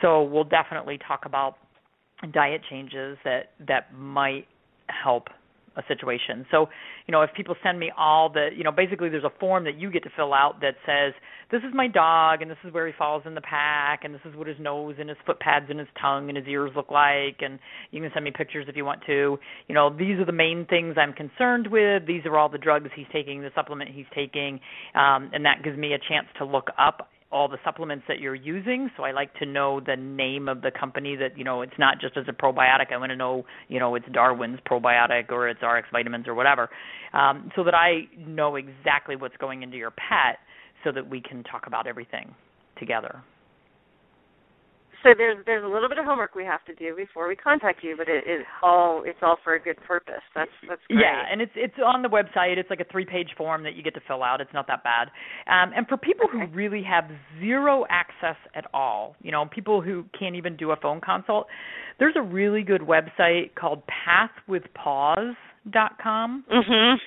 So 0.00 0.22
we'll 0.22 0.44
definitely 0.44 0.98
talk 1.06 1.24
about 1.24 1.56
diet 2.32 2.60
changes 2.70 3.18
that 3.24 3.50
that 3.66 3.92
might 3.94 4.46
help 4.88 5.28
a 5.76 5.82
situation. 5.88 6.46
So, 6.50 6.66
you 7.06 7.12
know, 7.12 7.22
if 7.22 7.30
people 7.36 7.54
send 7.62 7.78
me 7.78 7.92
all 7.96 8.30
the, 8.30 8.48
you 8.56 8.64
know, 8.64 8.72
basically 8.72 9.08
there's 9.08 9.24
a 9.24 9.38
form 9.38 9.64
that 9.64 9.78
you 9.78 9.90
get 9.90 10.02
to 10.04 10.10
fill 10.16 10.32
out 10.32 10.60
that 10.60 10.74
says, 10.86 11.12
this 11.50 11.60
is 11.62 11.72
my 11.74 11.86
dog 11.86 12.42
and 12.42 12.50
this 12.50 12.58
is 12.64 12.72
where 12.72 12.86
he 12.86 12.92
falls 12.98 13.22
in 13.24 13.34
the 13.34 13.40
pack 13.40 14.04
and 14.04 14.14
this 14.14 14.20
is 14.24 14.34
what 14.34 14.46
his 14.46 14.56
nose 14.58 14.96
and 14.98 15.08
his 15.08 15.18
foot 15.24 15.38
pads 15.38 15.66
and 15.68 15.78
his 15.78 15.88
tongue 16.00 16.28
and 16.28 16.36
his 16.36 16.46
ears 16.48 16.72
look 16.74 16.90
like 16.90 17.36
and 17.40 17.58
you 17.90 18.00
can 18.00 18.10
send 18.12 18.24
me 18.24 18.32
pictures 18.36 18.66
if 18.68 18.76
you 18.76 18.84
want 18.84 19.00
to. 19.06 19.38
You 19.68 19.74
know, 19.74 19.90
these 19.90 20.18
are 20.18 20.24
the 20.24 20.32
main 20.32 20.66
things 20.68 20.96
I'm 20.98 21.12
concerned 21.12 21.68
with. 21.70 22.06
These 22.06 22.26
are 22.26 22.36
all 22.36 22.48
the 22.48 22.58
drugs 22.58 22.90
he's 22.96 23.06
taking, 23.12 23.42
the 23.42 23.50
supplement 23.54 23.90
he's 23.92 24.06
taking, 24.14 24.60
um, 24.94 25.30
and 25.32 25.44
that 25.44 25.62
gives 25.62 25.78
me 25.78 25.92
a 25.92 25.98
chance 25.98 26.26
to 26.38 26.44
look 26.44 26.68
up 26.78 27.08
all 27.32 27.48
the 27.48 27.58
supplements 27.64 28.04
that 28.08 28.20
you're 28.20 28.34
using. 28.34 28.90
So 28.96 29.02
I 29.02 29.12
like 29.12 29.34
to 29.40 29.46
know 29.46 29.80
the 29.80 29.96
name 29.96 30.48
of 30.48 30.62
the 30.62 30.70
company 30.70 31.16
that, 31.16 31.36
you 31.36 31.44
know, 31.44 31.62
it's 31.62 31.78
not 31.78 32.00
just 32.00 32.16
as 32.16 32.24
a 32.28 32.32
probiotic. 32.32 32.92
I 32.92 32.96
want 32.96 33.10
to 33.10 33.16
know, 33.16 33.44
you 33.68 33.80
know, 33.80 33.94
it's 33.96 34.06
Darwin's 34.12 34.60
probiotic 34.68 35.30
or 35.30 35.48
it's 35.48 35.60
RX 35.60 35.88
vitamins 35.92 36.28
or 36.28 36.34
whatever. 36.34 36.68
Um, 37.12 37.50
so 37.56 37.64
that 37.64 37.74
I 37.74 38.02
know 38.16 38.56
exactly 38.56 39.16
what's 39.16 39.36
going 39.38 39.62
into 39.62 39.76
your 39.76 39.90
pet 39.90 40.38
so 40.84 40.92
that 40.92 41.08
we 41.08 41.20
can 41.20 41.42
talk 41.44 41.66
about 41.66 41.86
everything 41.86 42.34
together 42.78 43.22
so 45.02 45.14
there's 45.16 45.38
there's 45.46 45.64
a 45.64 45.66
little 45.66 45.88
bit 45.88 45.96
of 45.98 46.04
homework 46.04 46.34
we 46.34 46.44
have 46.44 46.62
to 46.64 46.74
do 46.74 46.94
before 46.96 47.28
we 47.28 47.36
contact 47.36 47.82
you, 47.82 47.96
but 47.96 48.08
it 48.08 48.24
is 48.26 48.44
all 48.62 49.02
it's 49.04 49.18
all 49.22 49.38
for 49.42 49.54
a 49.54 49.60
good 49.60 49.78
purpose. 49.86 50.20
That's 50.34 50.50
that's 50.68 50.82
great. 50.88 51.00
Yeah, 51.00 51.22
and 51.30 51.40
it's 51.40 51.52
it's 51.54 51.74
on 51.84 52.02
the 52.02 52.08
website. 52.08 52.58
It's 52.58 52.70
like 52.70 52.80
a 52.80 52.86
three 52.90 53.04
page 53.04 53.28
form 53.36 53.62
that 53.64 53.74
you 53.74 53.82
get 53.82 53.94
to 53.94 54.00
fill 54.06 54.22
out. 54.22 54.40
It's 54.40 54.54
not 54.54 54.68
that 54.68 54.84
bad. 54.84 55.08
Um, 55.46 55.72
and 55.76 55.88
for 55.88 55.96
people 55.96 56.26
okay. 56.28 56.46
who 56.46 56.54
really 56.54 56.82
have 56.82 57.10
zero 57.40 57.84
access 57.88 58.36
at 58.54 58.66
all, 58.74 59.16
you 59.22 59.32
know, 59.32 59.46
people 59.46 59.80
who 59.80 60.04
can't 60.18 60.36
even 60.36 60.56
do 60.56 60.72
a 60.72 60.76
phone 60.76 61.00
consult, 61.00 61.46
there's 61.98 62.16
a 62.16 62.22
really 62.22 62.62
good 62.62 62.82
website 62.82 63.54
called 63.54 63.82
pathwithpaws.com. 64.08 66.44
Mhm. 66.50 66.98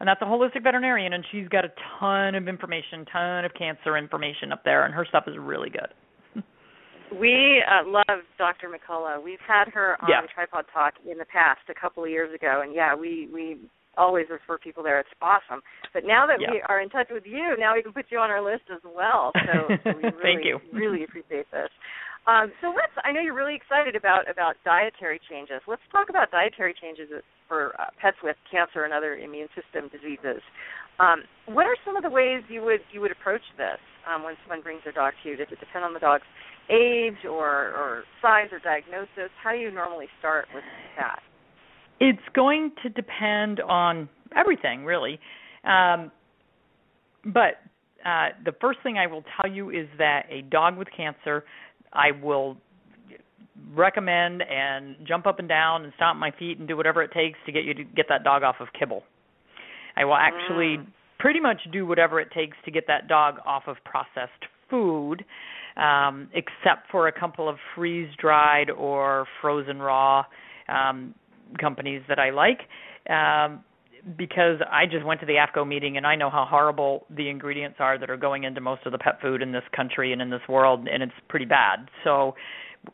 And 0.00 0.08
that's 0.08 0.22
a 0.22 0.24
holistic 0.24 0.62
veterinarian, 0.62 1.12
and 1.12 1.22
she's 1.30 1.46
got 1.48 1.66
a 1.66 1.72
ton 1.98 2.34
of 2.34 2.48
information, 2.48 3.04
ton 3.12 3.44
of 3.44 3.52
cancer 3.52 3.98
information 3.98 4.50
up 4.50 4.64
there, 4.64 4.86
and 4.86 4.94
her 4.94 5.04
stuff 5.04 5.28
is 5.28 5.36
really 5.36 5.68
good. 5.68 5.92
We 7.18 7.62
uh, 7.66 7.88
love 7.88 8.22
Dr. 8.38 8.68
McCullough. 8.68 9.22
We've 9.22 9.42
had 9.46 9.68
her 9.74 9.96
on 10.02 10.08
yeah. 10.08 10.20
Tripod 10.34 10.66
Talk 10.72 10.94
in 11.10 11.18
the 11.18 11.24
past, 11.24 11.60
a 11.68 11.74
couple 11.74 12.04
of 12.04 12.10
years 12.10 12.34
ago, 12.34 12.62
and 12.62 12.74
yeah, 12.74 12.94
we 12.94 13.28
we 13.32 13.58
always 13.98 14.26
refer 14.30 14.58
people 14.58 14.82
there. 14.82 15.00
It's 15.00 15.10
awesome. 15.20 15.62
But 15.92 16.04
now 16.06 16.26
that 16.26 16.40
yeah. 16.40 16.50
we 16.50 16.62
are 16.68 16.80
in 16.80 16.88
touch 16.88 17.08
with 17.10 17.24
you, 17.26 17.56
now 17.58 17.74
we 17.74 17.82
can 17.82 17.92
put 17.92 18.06
you 18.10 18.18
on 18.18 18.30
our 18.30 18.42
list 18.42 18.70
as 18.72 18.80
well. 18.84 19.32
So, 19.34 19.74
so 19.82 19.90
we 19.96 20.02
really, 20.08 20.22
Thank 20.22 20.44
you. 20.44 20.58
really 20.72 21.04
appreciate 21.04 21.50
this. 21.50 21.68
Um, 22.26 22.52
so 22.60 22.68
let's. 22.68 22.92
I 23.02 23.12
know 23.12 23.20
you're 23.20 23.34
really 23.34 23.56
excited 23.56 23.96
about 23.96 24.30
about 24.30 24.54
dietary 24.64 25.20
changes. 25.30 25.64
Let's 25.66 25.82
talk 25.90 26.10
about 26.10 26.30
dietary 26.30 26.74
changes 26.76 27.08
for 27.48 27.74
uh, 27.80 27.90
pets 28.00 28.18
with 28.22 28.36
cancer 28.50 28.84
and 28.84 28.92
other 28.92 29.16
immune 29.16 29.48
system 29.56 29.88
diseases. 29.88 30.44
Um, 31.00 31.24
what 31.48 31.64
are 31.64 31.76
some 31.80 31.96
of 31.96 32.04
the 32.04 32.12
ways 32.12 32.44
you 32.52 32.60
would 32.62 32.84
you 32.92 33.00
would 33.00 33.10
approach 33.10 33.42
this 33.56 33.80
um, 34.04 34.22
when 34.22 34.36
someone 34.44 34.60
brings 34.60 34.84
their 34.84 34.92
dog 34.92 35.16
to 35.22 35.32
you? 35.32 35.36
Does 35.36 35.48
it 35.50 35.58
depend 35.58 35.82
on 35.82 35.96
the 35.96 35.98
dog's 35.98 36.28
age 36.70 37.24
or, 37.24 37.74
or 37.74 38.04
size 38.22 38.48
or 38.52 38.58
diagnosis? 38.60 39.30
How 39.42 39.52
do 39.52 39.58
you 39.58 39.70
normally 39.70 40.06
start 40.18 40.46
with 40.54 40.64
that? 40.98 41.20
It's 41.98 42.18
going 42.34 42.72
to 42.82 42.88
depend 42.88 43.60
on 43.60 44.08
everything, 44.36 44.84
really. 44.84 45.18
Um, 45.64 46.10
but 47.24 47.60
uh, 48.06 48.28
the 48.44 48.52
first 48.60 48.78
thing 48.82 48.96
I 48.96 49.06
will 49.06 49.24
tell 49.40 49.50
you 49.50 49.70
is 49.70 49.86
that 49.98 50.22
a 50.30 50.42
dog 50.42 50.78
with 50.78 50.88
cancer, 50.96 51.44
I 51.92 52.12
will 52.12 52.56
recommend 53.74 54.42
and 54.42 54.96
jump 55.06 55.26
up 55.26 55.38
and 55.38 55.48
down 55.48 55.84
and 55.84 55.92
stomp 55.96 56.18
my 56.18 56.30
feet 56.38 56.58
and 56.58 56.66
do 56.66 56.76
whatever 56.76 57.02
it 57.02 57.12
takes 57.12 57.38
to 57.46 57.52
get 57.52 57.64
you 57.64 57.74
to 57.74 57.84
get 57.84 58.06
that 58.08 58.24
dog 58.24 58.42
off 58.42 58.56
of 58.60 58.68
kibble. 58.78 59.02
I 59.96 60.04
will 60.04 60.14
actually 60.14 60.78
mm. 60.78 60.86
pretty 61.18 61.40
much 61.40 61.58
do 61.72 61.84
whatever 61.86 62.20
it 62.20 62.28
takes 62.32 62.56
to 62.64 62.70
get 62.70 62.84
that 62.86 63.08
dog 63.08 63.36
off 63.44 63.64
of 63.66 63.76
processed 63.84 64.46
food 64.70 65.24
um, 65.76 66.28
except 66.34 66.90
for 66.90 67.08
a 67.08 67.12
couple 67.12 67.48
of 67.48 67.56
freeze 67.74 68.10
dried 68.18 68.70
or 68.70 69.26
frozen 69.40 69.78
raw 69.78 70.24
um, 70.68 71.14
companies 71.60 72.02
that 72.08 72.18
I 72.18 72.30
like. 72.30 72.60
Um, 73.08 73.64
because 74.16 74.60
I 74.70 74.86
just 74.86 75.04
went 75.04 75.20
to 75.20 75.26
the 75.26 75.34
AAFCO 75.34 75.66
meeting 75.66 75.96
and 75.96 76.06
I 76.06 76.16
know 76.16 76.30
how 76.30 76.46
horrible 76.48 77.06
the 77.10 77.28
ingredients 77.28 77.76
are 77.80 77.98
that 77.98 78.08
are 78.08 78.16
going 78.16 78.44
into 78.44 78.60
most 78.60 78.86
of 78.86 78.92
the 78.92 78.98
pet 78.98 79.20
food 79.20 79.42
in 79.42 79.52
this 79.52 79.62
country 79.74 80.12
and 80.12 80.22
in 80.22 80.30
this 80.30 80.40
world, 80.48 80.88
and 80.90 81.02
it's 81.02 81.12
pretty 81.28 81.44
bad. 81.44 81.88
So, 82.04 82.34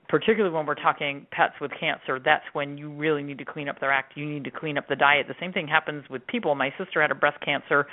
particularly 0.09 0.55
when 0.55 0.67
we're 0.67 0.75
talking 0.75 1.27
pets 1.31 1.55
with 1.61 1.71
cancer, 1.79 2.19
that's 2.25 2.45
when 2.53 2.77
you 2.77 2.91
really 2.91 3.23
need 3.23 3.39
to 3.39 3.45
clean 3.45 3.69
up 3.69 3.81
their 3.81 3.93
act. 3.93 4.17
You 4.17 4.27
need 4.27 4.45
to 4.45 4.51
clean 4.51 4.79
up 4.79 4.89
the 4.89 4.97
diet. 4.97 5.27
The 5.29 5.35
same 5.41 5.53
thing 5.53 5.69
happens 5.69 6.05
with 6.11 6.27
people. 6.27 6.55
My 6.55 6.73
sister 6.79 7.01
had 7.01 7.11
a 7.11 7.15
breast 7.15 7.39
cancer 7.45 7.87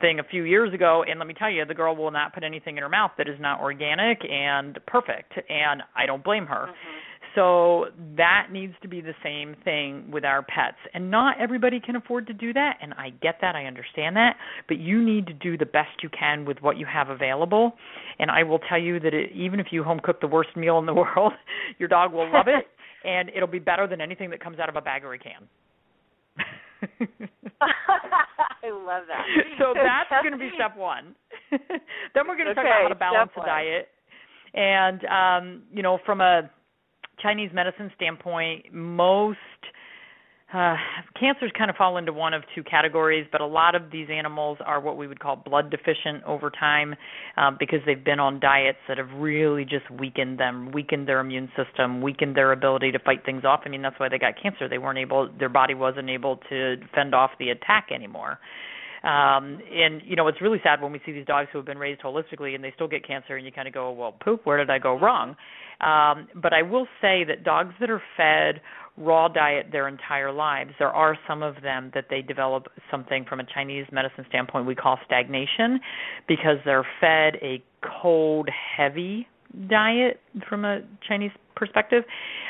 thing 0.00 0.18
a 0.18 0.24
few 0.24 0.44
years 0.44 0.74
ago, 0.74 1.04
and 1.08 1.18
let 1.18 1.28
me 1.28 1.34
tell 1.34 1.50
you, 1.50 1.64
the 1.64 1.74
girl 1.74 1.94
will 1.94 2.10
not 2.10 2.34
put 2.34 2.42
anything 2.42 2.76
in 2.76 2.82
her 2.82 2.88
mouth 2.88 3.12
that 3.18 3.28
is 3.28 3.38
not 3.40 3.60
organic 3.60 4.20
and 4.28 4.78
perfect, 4.86 5.34
and 5.48 5.82
I 5.94 6.06
don't 6.06 6.24
blame 6.24 6.46
her. 6.46 6.66
Mm-hmm. 6.66 7.06
So 7.36 7.86
that 8.16 8.48
needs 8.50 8.72
to 8.80 8.88
be 8.88 9.02
the 9.02 9.12
same 9.22 9.54
thing 9.62 10.10
with 10.10 10.24
our 10.24 10.42
pets. 10.42 10.78
And 10.94 11.10
not 11.10 11.38
everybody 11.38 11.80
can 11.80 11.94
afford 11.94 12.26
to 12.28 12.32
do 12.32 12.54
that, 12.54 12.78
and 12.80 12.94
I 12.94 13.10
get 13.10 13.36
that, 13.42 13.54
I 13.54 13.66
understand 13.66 14.16
that, 14.16 14.36
but 14.68 14.78
you 14.78 15.04
need 15.04 15.26
to 15.26 15.34
do 15.34 15.58
the 15.58 15.66
best 15.66 16.02
you 16.02 16.08
can 16.08 16.46
with 16.46 16.56
what 16.62 16.78
you 16.78 16.86
have 16.86 17.10
available. 17.10 17.74
And 18.18 18.30
I 18.30 18.42
will 18.42 18.58
tell 18.58 18.80
you 18.80 18.98
that 19.00 19.12
it, 19.12 19.32
even 19.32 19.60
if 19.60 19.66
you 19.70 19.84
home 19.84 20.00
cook 20.02 20.22
the 20.22 20.26
worst 20.26 20.48
meal 20.56 20.78
in 20.78 20.86
the 20.86 20.94
world, 20.94 21.34
your 21.78 21.90
dog 21.90 22.14
will 22.14 22.32
love 22.32 22.46
it 22.48 22.66
and 23.06 23.28
it'll 23.36 23.46
be 23.46 23.58
better 23.58 23.86
than 23.86 24.00
anything 24.00 24.30
that 24.30 24.40
comes 24.42 24.58
out 24.58 24.70
of 24.70 24.76
a 24.76 24.80
bag 24.80 25.04
or 25.04 25.12
a 25.12 25.18
can. 25.18 25.46
I 27.60 28.70
love 28.70 29.04
that. 29.08 29.24
So 29.58 29.74
that's 29.74 30.10
going 30.22 30.32
to 30.32 30.38
be 30.38 30.50
step 30.54 30.76
1. 30.76 31.14
then 31.50 32.26
we're 32.26 32.36
going 32.36 32.46
to 32.46 32.52
okay, 32.52 32.62
talk 32.62 32.64
about 32.64 32.82
how 32.82 32.88
to 32.88 32.94
balance 32.94 33.30
the 33.36 33.42
diet. 33.42 33.88
And 34.54 35.04
um, 35.04 35.62
you 35.72 35.82
know, 35.82 35.98
from 36.06 36.20
a 36.22 36.50
Chinese 37.22 37.50
medicine 37.52 37.90
standpoint, 37.96 38.72
most 38.72 39.38
uh, 40.52 40.76
cancers 41.18 41.50
kind 41.58 41.70
of 41.70 41.76
fall 41.76 41.96
into 41.96 42.12
one 42.12 42.32
of 42.32 42.42
two 42.54 42.62
categories, 42.62 43.26
but 43.32 43.40
a 43.40 43.46
lot 43.46 43.74
of 43.74 43.90
these 43.90 44.06
animals 44.10 44.58
are 44.64 44.80
what 44.80 44.96
we 44.96 45.08
would 45.08 45.18
call 45.18 45.34
blood 45.34 45.70
deficient 45.70 46.22
over 46.24 46.50
time 46.50 46.94
um, 47.36 47.56
because 47.58 47.80
they've 47.84 48.04
been 48.04 48.20
on 48.20 48.38
diets 48.38 48.78
that 48.86 48.96
have 48.96 49.10
really 49.16 49.64
just 49.64 49.90
weakened 49.90 50.38
them, 50.38 50.70
weakened 50.70 51.08
their 51.08 51.18
immune 51.18 51.50
system, 51.56 52.00
weakened 52.00 52.36
their 52.36 52.52
ability 52.52 52.92
to 52.92 52.98
fight 53.00 53.24
things 53.24 53.44
off. 53.44 53.60
I 53.64 53.70
mean, 53.70 53.82
that's 53.82 53.98
why 53.98 54.08
they 54.08 54.18
got 54.18 54.34
cancer. 54.40 54.68
They 54.68 54.78
weren't 54.78 54.98
able, 54.98 55.28
their 55.36 55.48
body 55.48 55.74
wasn't 55.74 56.10
able 56.10 56.38
to 56.48 56.76
fend 56.94 57.12
off 57.12 57.32
the 57.40 57.50
attack 57.50 57.88
anymore. 57.92 58.38
Um, 59.06 59.60
and 59.72 60.02
you 60.04 60.16
know, 60.16 60.26
it's 60.26 60.42
really 60.42 60.58
sad 60.64 60.82
when 60.82 60.90
we 60.90 61.00
see 61.06 61.12
these 61.12 61.26
dogs 61.26 61.48
who 61.52 61.58
have 61.58 61.66
been 61.66 61.78
raised 61.78 62.00
holistically 62.00 62.56
and 62.56 62.64
they 62.64 62.72
still 62.74 62.88
get 62.88 63.06
cancer, 63.06 63.36
and 63.36 63.46
you 63.46 63.52
kind 63.52 63.68
of 63.68 63.74
go, 63.74 63.92
"Well, 63.92 64.12
poop, 64.12 64.44
where 64.44 64.58
did 64.58 64.68
I 64.68 64.80
go 64.80 64.98
wrong?" 64.98 65.36
Um, 65.80 66.26
but 66.34 66.52
I 66.52 66.62
will 66.62 66.86
say 67.00 67.22
that 67.24 67.44
dogs 67.44 67.72
that 67.78 67.88
are 67.88 68.02
fed 68.16 68.60
raw 68.96 69.28
diet 69.28 69.66
their 69.70 69.86
entire 69.86 70.32
lives, 70.32 70.70
there 70.78 70.90
are 70.90 71.16
some 71.28 71.42
of 71.42 71.54
them 71.62 71.92
that 71.94 72.06
they 72.10 72.22
develop 72.22 72.66
something 72.90 73.24
from 73.28 73.40
a 73.40 73.44
Chinese 73.44 73.86
medicine 73.92 74.24
standpoint 74.28 74.66
we 74.66 74.74
call 74.74 74.98
stagnation 75.04 75.78
because 76.26 76.56
they're 76.64 76.86
fed 77.00 77.36
a 77.42 77.62
cold, 78.00 78.48
heavy 78.76 79.28
diet 79.68 80.20
from 80.48 80.64
a 80.64 80.80
Chinese 81.06 81.30
perspective. 81.56 82.04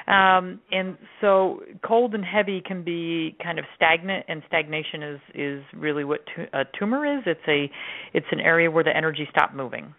Um, 0.07 0.61
and 0.71 0.97
so 1.21 1.61
cold 1.85 2.15
and 2.15 2.25
heavy 2.25 2.61
can 2.61 2.85
be 2.85 3.37
kind 3.43 3.59
of 3.59 3.65
stagnant 3.75 4.27
and 4.29 4.43
stagnation 4.47 5.03
is 5.03 5.21
is 5.35 5.63
really 5.75 6.05
what 6.05 6.21
a 6.53 6.65
tumor 6.79 7.07
is. 7.07 7.23
It's 7.27 7.41
a 7.49 7.71
it's 8.13 8.27
an 8.33 8.41
area 8.41 8.71
where 8.71 8.85
the 8.85 8.97
energy 8.97 9.27
stopped 9.31 9.55
moving. 9.55 9.95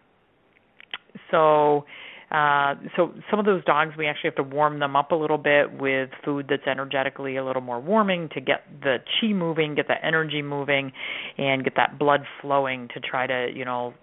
So 1.31 1.85
uh, 2.29 2.75
so 2.97 3.13
some 3.31 3.39
of 3.39 3.45
those 3.45 3.63
dogs 3.63 3.93
we 3.97 4.05
actually 4.05 4.27
have 4.27 4.35
to 4.35 4.43
warm 4.43 4.79
them 4.79 4.97
up 4.97 5.11
a 5.11 5.15
little 5.15 5.37
bit 5.37 5.71
with 5.71 6.09
food 6.25 6.47
that's 6.49 6.67
energetically 6.67 7.37
a 7.37 7.45
little 7.45 7.61
more 7.61 7.79
warming 7.79 8.27
to 8.33 8.41
get 8.41 8.63
the 8.83 8.97
chi 9.19 9.27
moving, 9.27 9.75
get 9.75 9.87
the 9.87 10.05
energy 10.05 10.41
moving, 10.41 10.91
and 11.37 11.63
get 11.63 11.73
that 11.77 11.97
blood 11.97 12.21
flowing 12.41 12.89
to 12.93 12.99
try 12.99 13.25
to 13.27 13.47
you 13.55 13.63
know 13.63 13.93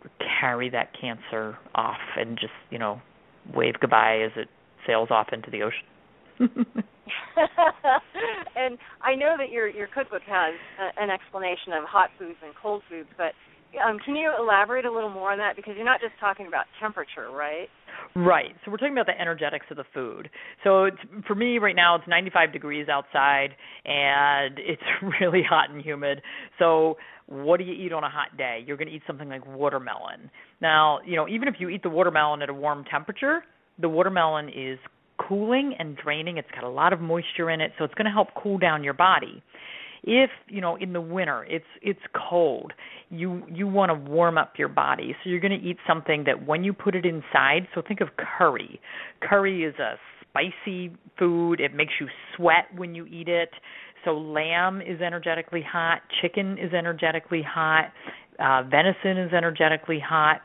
carry 0.41 0.71
that 0.71 0.99
cancer 0.99 1.59
off 1.75 2.01
and 2.17 2.39
just 2.39 2.55
you 2.71 2.79
know 2.79 3.01
wave 3.55 3.75
goodbye 3.79 4.21
as 4.25 4.33
it 4.37 4.49
sails 4.87 5.09
off 5.11 5.29
into 5.33 5.51
the 5.51 5.63
ocean. 5.63 5.87
and 8.57 8.79
I 9.03 9.15
know 9.15 9.37
that 9.39 9.51
your 9.51 9.69
your 9.69 9.87
cookbook 9.89 10.23
has 10.27 10.55
a, 10.81 11.03
an 11.03 11.11
explanation 11.11 11.73
of 11.73 11.85
hot 11.85 12.11
foods 12.19 12.39
and 12.43 12.53
cold 12.61 12.83
foods, 12.89 13.09
but 13.17 13.33
um, 13.83 13.99
can 14.05 14.15
you 14.15 14.31
elaborate 14.39 14.85
a 14.85 14.93
little 14.93 15.11
more 15.11 15.33
on 15.33 15.39
that? 15.39 15.57
Because 15.57 15.75
you're 15.77 15.85
not 15.85 16.01
just 16.01 16.15
talking 16.21 16.47
about 16.47 16.65
temperature, 16.81 17.31
right? 17.31 17.69
Right. 18.15 18.55
So 18.65 18.71
we're 18.71 18.77
talking 18.77 18.93
about 18.93 19.07
the 19.07 19.21
energetics 19.21 19.67
of 19.71 19.77
the 19.77 19.85
food. 19.93 20.29
So 20.63 20.85
it's 20.85 20.97
for 21.27 21.35
me 21.35 21.59
right 21.59 21.77
now 21.77 21.97
it's 21.97 22.07
95 22.07 22.53
degrees 22.53 22.89
outside 22.89 23.51
and 23.85 24.59
it's 24.59 24.83
really 25.21 25.43
hot 25.49 25.71
and 25.71 25.83
humid. 25.83 26.23
So 26.59 26.97
what 27.27 27.59
do 27.59 27.65
you 27.65 27.73
eat 27.73 27.93
on 27.93 28.05
a 28.05 28.11
hot 28.11 28.37
day? 28.37 28.63
You're 28.67 28.77
going 28.77 28.89
to 28.89 28.95
eat 28.95 29.03
something 29.07 29.29
like 29.29 29.47
watermelon. 29.47 30.31
Now, 30.61 31.01
you 31.07 31.17
know, 31.17 31.27
even 31.29 31.49
if 31.49 31.55
you 31.59 31.69
eat 31.69 31.83
the 31.83 31.89
watermelon 31.89 32.43
at 32.43 32.51
a 32.51 32.55
warm 32.55 32.85
temperature, 32.85 33.43
the 33.79 33.89
watermelon 33.89 34.49
is 34.49 34.79
cooling 35.19 35.75
and 35.79 35.97
draining. 35.97 36.39
It's 36.39 36.51
got 36.55 36.65
a 36.65 36.69
lot 36.69 36.93
of 36.93 37.01
moisture 37.01 37.51
in 37.51 37.61
it, 37.61 37.73
so 37.79 37.85
it's 37.85 37.95
going 37.95 38.07
to 38.07 38.11
help 38.11 38.29
cool 38.41 38.59
down 38.59 38.85
your 38.85 38.95
body. 38.95 39.43
If 40.07 40.31
you 40.49 40.61
know 40.61 40.77
in 40.77 40.93
the 40.93 41.01
winter 41.01 41.45
it's 41.49 41.65
it's 41.81 42.01
cold 42.29 42.75
you 43.09 43.43
you 43.51 43.67
want 43.67 43.89
to 43.89 43.95
warm 43.95 44.37
up 44.37 44.53
your 44.59 44.69
body. 44.69 45.17
So 45.25 45.31
you're 45.31 45.41
going 45.41 45.59
to 45.59 45.67
eat 45.67 45.79
something 45.89 46.25
that 46.25 46.47
when 46.47 46.63
you 46.63 46.75
put 46.75 46.95
it 46.95 47.07
inside 47.07 47.67
so 47.75 47.81
think 47.81 48.03
of 48.03 48.09
curry. 48.19 48.81
Curry 49.23 49.65
is 49.65 49.75
a 49.79 49.95
spicy 50.21 50.95
food. 51.19 51.59
It 51.59 51.75
makes 51.75 51.93
you 52.01 52.09
sweat 52.37 52.67
when 52.77 52.95
you 52.95 53.07
eat 53.07 53.29
it. 53.29 53.49
So 54.05 54.11
lamb 54.11 54.83
is 54.83 55.01
energetically 55.01 55.65
hot. 55.67 56.03
Chicken 56.21 56.59
is 56.59 56.75
energetically 56.75 57.43
hot. 57.43 57.91
Uh 58.39 58.63
venison 58.69 59.17
is 59.17 59.33
energetically 59.33 60.03
hot 60.07 60.43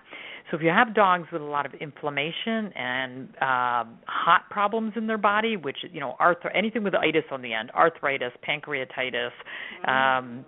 so 0.50 0.58
if 0.58 0.64
you 0.64 0.70
have 0.70 0.96
dogs 0.96 1.28
with 1.32 1.42
a 1.42 1.46
lot 1.46 1.66
of 1.66 1.74
inflammation 1.76 2.74
and 2.76 3.30
uh, 3.36 3.86
hot 4.08 4.50
problems 4.50 4.94
in 4.96 5.06
their 5.06 5.18
body, 5.18 5.58
which 5.58 5.78
you 5.92 6.00
know, 6.00 6.16
arth- 6.20 6.38
anything 6.56 6.84
with 6.84 6.96
itis 6.96 7.24
on 7.32 7.42
the 7.42 7.54
end, 7.54 7.72
arthritis, 7.72 8.32
pancreatitis, 8.48 9.30
mm-hmm. 9.86 9.90
um, 9.90 10.46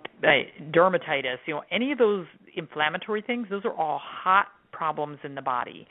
dermatitis, 0.71 1.37
you 1.45 1.53
know, 1.53 1.63
any 1.71 1.91
of 1.91 1.97
those 1.97 2.25
inflammatory 2.55 3.21
things, 3.21 3.47
those 3.49 3.63
are 3.65 3.73
all 3.73 3.99
hot 4.01 4.47
problems 4.71 5.19
in 5.23 5.35
the 5.35 5.41
body. 5.41 5.87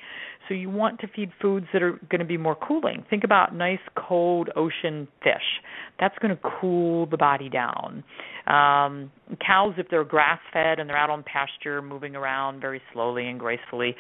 So 0.49 0.55
you 0.55 0.71
want 0.71 1.01
to 1.01 1.09
feed 1.09 1.31
foods 1.41 1.67
that 1.73 1.83
are 1.83 1.99
going 2.11 2.19
to 2.21 2.25
be 2.25 2.37
more 2.37 2.57
cooling. 2.57 3.05
Think 3.09 3.25
about 3.25 3.55
nice 3.55 3.79
cold 3.97 4.51
ocean 4.57 5.07
fish. 5.23 5.63
That's 5.99 6.17
going 6.19 6.37
to 6.37 6.41
cool 6.61 7.07
the 7.07 7.17
body 7.17 7.49
down. 7.49 8.03
Um, 8.47 9.13
cows, 9.47 9.75
if 9.79 9.89
they're 9.91 10.05
grass 10.05 10.41
fed 10.53 10.81
and 10.81 10.89
they're 10.89 10.97
out 10.97 11.11
on 11.11 11.23
pasture, 11.23 11.83
moving 11.83 12.17
around 12.17 12.61
very 12.61 12.81
slowly 12.93 13.29
and 13.29 13.39
gracefully, 13.39 13.95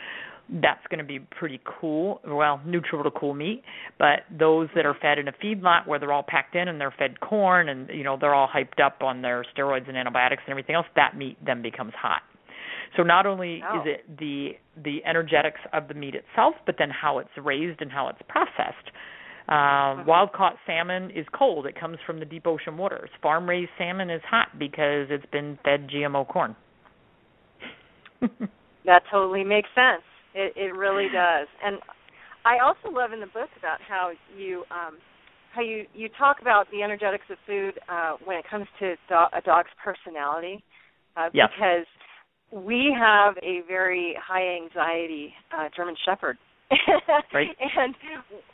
that's 0.62 0.84
going 0.90 0.98
to 0.98 1.04
be 1.04 1.20
pretty 1.20 1.60
cool. 1.64 2.20
Well, 2.26 2.60
neutral 2.66 3.04
to 3.04 3.10
cool 3.10 3.34
meat. 3.34 3.62
But 3.98 4.20
those 4.36 4.68
that 4.74 4.84
are 4.84 4.96
fed 5.00 5.18
in 5.18 5.28
a 5.28 5.32
feedlot 5.32 5.86
where 5.86 5.98
they're 5.98 6.12
all 6.12 6.24
packed 6.26 6.56
in 6.56 6.68
and 6.68 6.80
they're 6.80 6.94
fed 6.98 7.20
corn 7.20 7.68
and 7.68 7.88
you 7.90 8.02
know 8.02 8.16
they're 8.20 8.34
all 8.34 8.48
hyped 8.48 8.84
up 8.84 9.02
on 9.02 9.22
their 9.22 9.44
steroids 9.56 9.88
and 9.88 9.96
antibiotics 9.96 10.42
and 10.46 10.50
everything 10.50 10.74
else, 10.74 10.86
that 10.96 11.16
meat 11.16 11.36
then 11.44 11.62
becomes 11.62 11.92
hot. 11.94 12.22
So 12.96 13.02
not 13.02 13.26
only 13.26 13.62
oh. 13.68 13.80
is 13.80 13.86
it 13.86 14.18
the 14.18 14.50
the 14.82 15.04
energetics 15.04 15.60
of 15.72 15.88
the 15.88 15.94
meat 15.94 16.14
itself, 16.14 16.54
but 16.66 16.76
then 16.78 16.90
how 16.90 17.18
it's 17.18 17.30
raised 17.42 17.80
and 17.80 17.90
how 17.90 18.08
it's 18.08 18.20
processed. 18.28 18.90
Um, 19.48 19.56
uh-huh. 19.56 20.04
Wild 20.06 20.32
caught 20.32 20.56
salmon 20.66 21.10
is 21.10 21.26
cold. 21.36 21.66
It 21.66 21.78
comes 21.78 21.98
from 22.06 22.20
the 22.20 22.24
deep 22.24 22.46
ocean 22.46 22.76
waters. 22.76 23.10
Farm 23.22 23.48
raised 23.48 23.70
salmon 23.78 24.10
is 24.10 24.22
hot 24.28 24.58
because 24.58 25.08
it's 25.10 25.26
been 25.32 25.58
fed 25.64 25.88
GMO 25.88 26.26
corn. 26.26 26.54
that 28.86 29.02
totally 29.10 29.44
makes 29.44 29.68
sense. 29.74 30.02
It 30.34 30.52
it 30.56 30.74
really 30.74 31.06
does. 31.12 31.48
And 31.64 31.78
I 32.44 32.58
also 32.64 32.94
love 32.94 33.12
in 33.12 33.20
the 33.20 33.26
book 33.26 33.50
about 33.58 33.78
how 33.86 34.12
you 34.36 34.64
um 34.70 34.98
how 35.52 35.62
you 35.62 35.86
you 35.94 36.08
talk 36.18 36.40
about 36.40 36.66
the 36.70 36.82
energetics 36.82 37.24
of 37.30 37.38
food 37.46 37.74
uh 37.88 38.14
when 38.24 38.36
it 38.38 38.44
comes 38.48 38.66
to 38.78 38.94
do- 39.08 39.30
a 39.32 39.40
dog's 39.44 39.70
personality. 39.82 40.62
Uh, 41.16 41.28
yes. 41.34 41.48
because 41.56 41.86
we 42.52 42.94
have 42.98 43.36
a 43.42 43.60
very 43.66 44.16
high 44.20 44.56
anxiety 44.56 45.32
uh, 45.56 45.68
German 45.74 45.96
Shepherd. 46.04 46.38
right. 47.34 47.48
And 47.58 47.94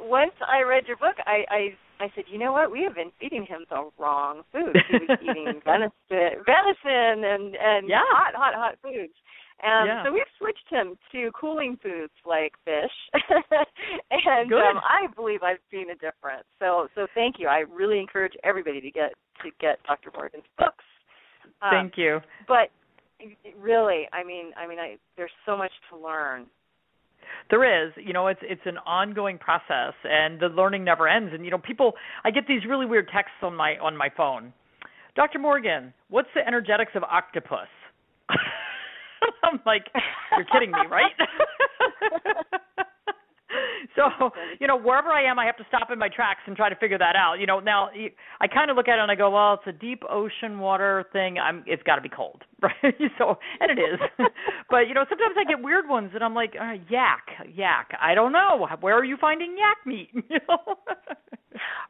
once 0.00 0.32
I 0.40 0.62
read 0.62 0.84
your 0.86 0.96
book, 0.96 1.16
I, 1.26 1.44
I 1.50 1.76
I 1.98 2.08
said, 2.14 2.24
you 2.30 2.38
know 2.38 2.52
what? 2.52 2.70
We 2.70 2.82
have 2.82 2.94
been 2.94 3.10
feeding 3.18 3.46
him 3.46 3.64
the 3.70 3.88
wrong 3.98 4.42
food. 4.52 4.76
He 4.90 4.98
was 5.06 5.18
eating 5.22 5.60
venison, 5.64 6.44
venison, 6.44 7.24
and 7.24 7.56
and 7.56 7.88
yeah. 7.88 8.00
hot, 8.08 8.34
hot, 8.34 8.54
hot 8.54 8.74
foods. 8.82 9.12
And 9.62 9.88
yeah. 9.88 10.04
so 10.04 10.12
we've 10.12 10.28
switched 10.36 10.68
him 10.68 10.98
to 11.12 11.30
cooling 11.32 11.78
foods 11.82 12.12
like 12.26 12.52
fish, 12.66 12.92
and 14.10 14.52
um, 14.52 14.76
I 14.84 15.06
believe 15.14 15.42
I've 15.42 15.64
seen 15.70 15.88
a 15.88 15.94
difference. 15.94 16.44
So, 16.58 16.88
so 16.94 17.06
thank 17.14 17.36
you. 17.38 17.48
I 17.48 17.60
really 17.60 17.98
encourage 17.98 18.34
everybody 18.44 18.82
to 18.82 18.90
get 18.90 19.14
to 19.42 19.50
get 19.58 19.78
Dr. 19.86 20.10
Morgan's 20.14 20.44
books. 20.58 20.84
Um, 21.62 21.70
Thank 21.70 21.92
you. 21.96 22.20
But 22.46 22.68
really, 23.60 24.08
I 24.12 24.24
mean, 24.24 24.52
I 24.56 24.66
mean, 24.66 24.78
I 24.78 24.96
there's 25.16 25.30
so 25.44 25.56
much 25.56 25.72
to 25.90 25.96
learn. 25.96 26.46
There 27.50 27.86
is, 27.86 27.92
you 27.96 28.12
know, 28.12 28.28
it's 28.28 28.40
it's 28.42 28.62
an 28.64 28.78
ongoing 28.86 29.38
process, 29.38 29.94
and 30.04 30.38
the 30.40 30.48
learning 30.48 30.84
never 30.84 31.08
ends. 31.08 31.32
And 31.34 31.44
you 31.44 31.50
know, 31.50 31.58
people, 31.58 31.94
I 32.24 32.30
get 32.30 32.46
these 32.46 32.64
really 32.68 32.86
weird 32.86 33.08
texts 33.12 33.36
on 33.42 33.54
my 33.54 33.76
on 33.78 33.96
my 33.96 34.08
phone. 34.16 34.52
Dr. 35.14 35.38
Morgan, 35.38 35.94
what's 36.10 36.28
the 36.34 36.46
energetics 36.46 36.92
of 36.94 37.02
octopus? 37.02 37.68
I'm 39.42 39.60
like, 39.64 39.84
you're 40.36 40.46
kidding 40.52 40.70
me, 40.70 40.78
right? 40.90 41.12
so 43.96 44.30
you 44.60 44.66
know 44.66 44.78
wherever 44.78 45.08
i 45.08 45.22
am 45.22 45.38
i 45.38 45.46
have 45.46 45.56
to 45.56 45.64
stop 45.68 45.90
in 45.90 45.98
my 45.98 46.08
tracks 46.08 46.40
and 46.46 46.56
try 46.56 46.68
to 46.68 46.76
figure 46.76 46.98
that 46.98 47.16
out 47.16 47.36
you 47.38 47.46
know 47.46 47.60
now 47.60 47.88
i 48.40 48.46
kind 48.46 48.70
of 48.70 48.76
look 48.76 48.88
at 48.88 48.98
it 48.98 49.02
and 49.02 49.10
i 49.10 49.14
go 49.14 49.30
well 49.30 49.54
it's 49.54 49.66
a 49.66 49.72
deep 49.72 50.02
ocean 50.10 50.58
water 50.58 51.04
thing 51.12 51.38
i'm 51.38 51.64
it's 51.66 51.82
got 51.84 51.96
to 51.96 52.02
be 52.02 52.08
cold 52.08 52.42
right? 52.62 52.94
So 53.18 53.38
and 53.60 53.70
it 53.70 53.80
is. 53.80 54.00
But 54.68 54.88
you 54.88 54.94
know 54.94 55.04
sometimes 55.08 55.36
i 55.38 55.44
get 55.44 55.62
weird 55.62 55.88
ones 55.88 56.10
and 56.14 56.24
i'm 56.24 56.34
like 56.34 56.54
uh, 56.60 56.74
yak 56.90 57.26
yak. 57.54 57.90
I 58.00 58.14
don't 58.14 58.32
know. 58.32 58.66
Where 58.80 58.98
are 58.98 59.04
you 59.04 59.16
finding 59.20 59.56
yak 59.56 59.78
meat? 59.86 60.10
You 60.30 60.40
know? 60.48 60.76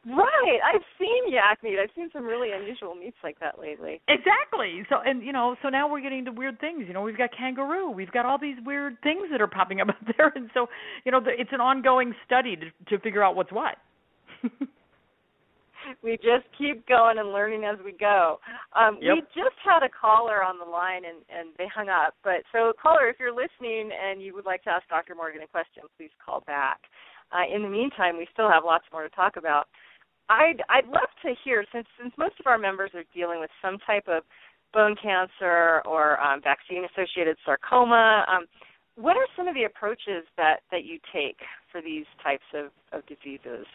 Right. 0.05 0.59
I've 0.63 0.83
seen 0.99 1.33
yak 1.33 1.61
meat. 1.63 1.77
I've 1.81 1.89
seen 1.95 2.09
some 2.13 2.23
really 2.23 2.51
unusual 2.51 2.95
meats 2.95 3.17
like 3.23 3.39
that 3.39 3.59
lately. 3.59 3.99
Exactly. 4.07 4.83
So 4.89 4.97
and 5.03 5.23
you 5.23 5.33
know 5.33 5.55
so 5.61 5.69
now 5.69 5.89
we're 5.91 6.01
getting 6.01 6.19
into 6.19 6.31
weird 6.31 6.59
things. 6.59 6.85
You 6.87 6.93
know 6.93 7.01
we've 7.01 7.17
got 7.17 7.31
kangaroo. 7.37 7.89
We've 7.89 8.11
got 8.11 8.25
all 8.25 8.37
these 8.39 8.57
weird 8.65 8.97
things 9.03 9.23
that 9.31 9.41
are 9.41 9.47
popping 9.47 9.81
up 9.81 9.89
out 9.89 10.15
there. 10.17 10.31
And 10.35 10.49
so 10.53 10.67
you 11.05 11.11
know 11.11 11.21
it's 11.25 11.51
an 11.51 11.61
ongoing 11.61 12.13
study 12.25 12.55
to 12.55 12.67
to 12.89 13.01
figure 13.01 13.23
out 13.23 13.35
what's 13.35 13.51
what 13.51 13.77
we 16.03 16.17
just 16.17 16.45
keep 16.57 16.87
going 16.87 17.17
and 17.17 17.31
learning 17.31 17.63
as 17.63 17.77
we 17.83 17.91
go. 17.91 18.39
Um, 18.75 18.97
yep. 19.01 19.15
We 19.15 19.21
just 19.35 19.57
had 19.63 19.83
a 19.83 19.89
caller 19.89 20.43
on 20.43 20.59
the 20.59 20.65
line 20.65 21.03
and, 21.05 21.23
and 21.29 21.49
they 21.57 21.67
hung 21.73 21.89
up. 21.89 22.15
But 22.23 22.43
so, 22.51 22.73
caller, 22.81 23.09
if 23.09 23.17
you're 23.19 23.35
listening 23.35 23.91
and 23.91 24.21
you 24.21 24.33
would 24.33 24.45
like 24.45 24.63
to 24.63 24.69
ask 24.69 24.87
Dr. 24.89 25.15
Morgan 25.15 25.41
a 25.41 25.47
question, 25.47 25.83
please 25.97 26.11
call 26.23 26.41
back. 26.47 26.79
Uh, 27.31 27.43
in 27.53 27.61
the 27.61 27.69
meantime, 27.69 28.17
we 28.17 28.27
still 28.31 28.49
have 28.49 28.63
lots 28.63 28.85
more 28.91 29.03
to 29.03 29.09
talk 29.09 29.35
about. 29.37 29.67
I'd 30.29 30.61
I'd 30.69 30.87
love 30.87 31.11
to 31.23 31.33
hear 31.43 31.63
since 31.71 31.87
since 31.99 32.11
most 32.17 32.35
of 32.39 32.47
our 32.47 32.57
members 32.57 32.91
are 32.93 33.03
dealing 33.15 33.39
with 33.39 33.49
some 33.61 33.77
type 33.87 34.07
of 34.07 34.23
bone 34.73 34.95
cancer 35.01 35.81
or 35.85 36.19
um, 36.19 36.41
vaccine 36.41 36.85
associated 36.85 37.37
sarcoma. 37.45 38.25
Um, 38.27 38.45
what 38.95 39.15
are 39.15 39.27
some 39.35 39.47
of 39.47 39.53
the 39.53 39.63
approaches 39.63 40.25
that, 40.37 40.61
that 40.71 40.83
you 40.83 40.99
take 41.13 41.37
for 41.71 41.81
these 41.81 42.05
types 42.23 42.43
of, 42.53 42.71
of 42.91 43.05
diseases? 43.05 43.65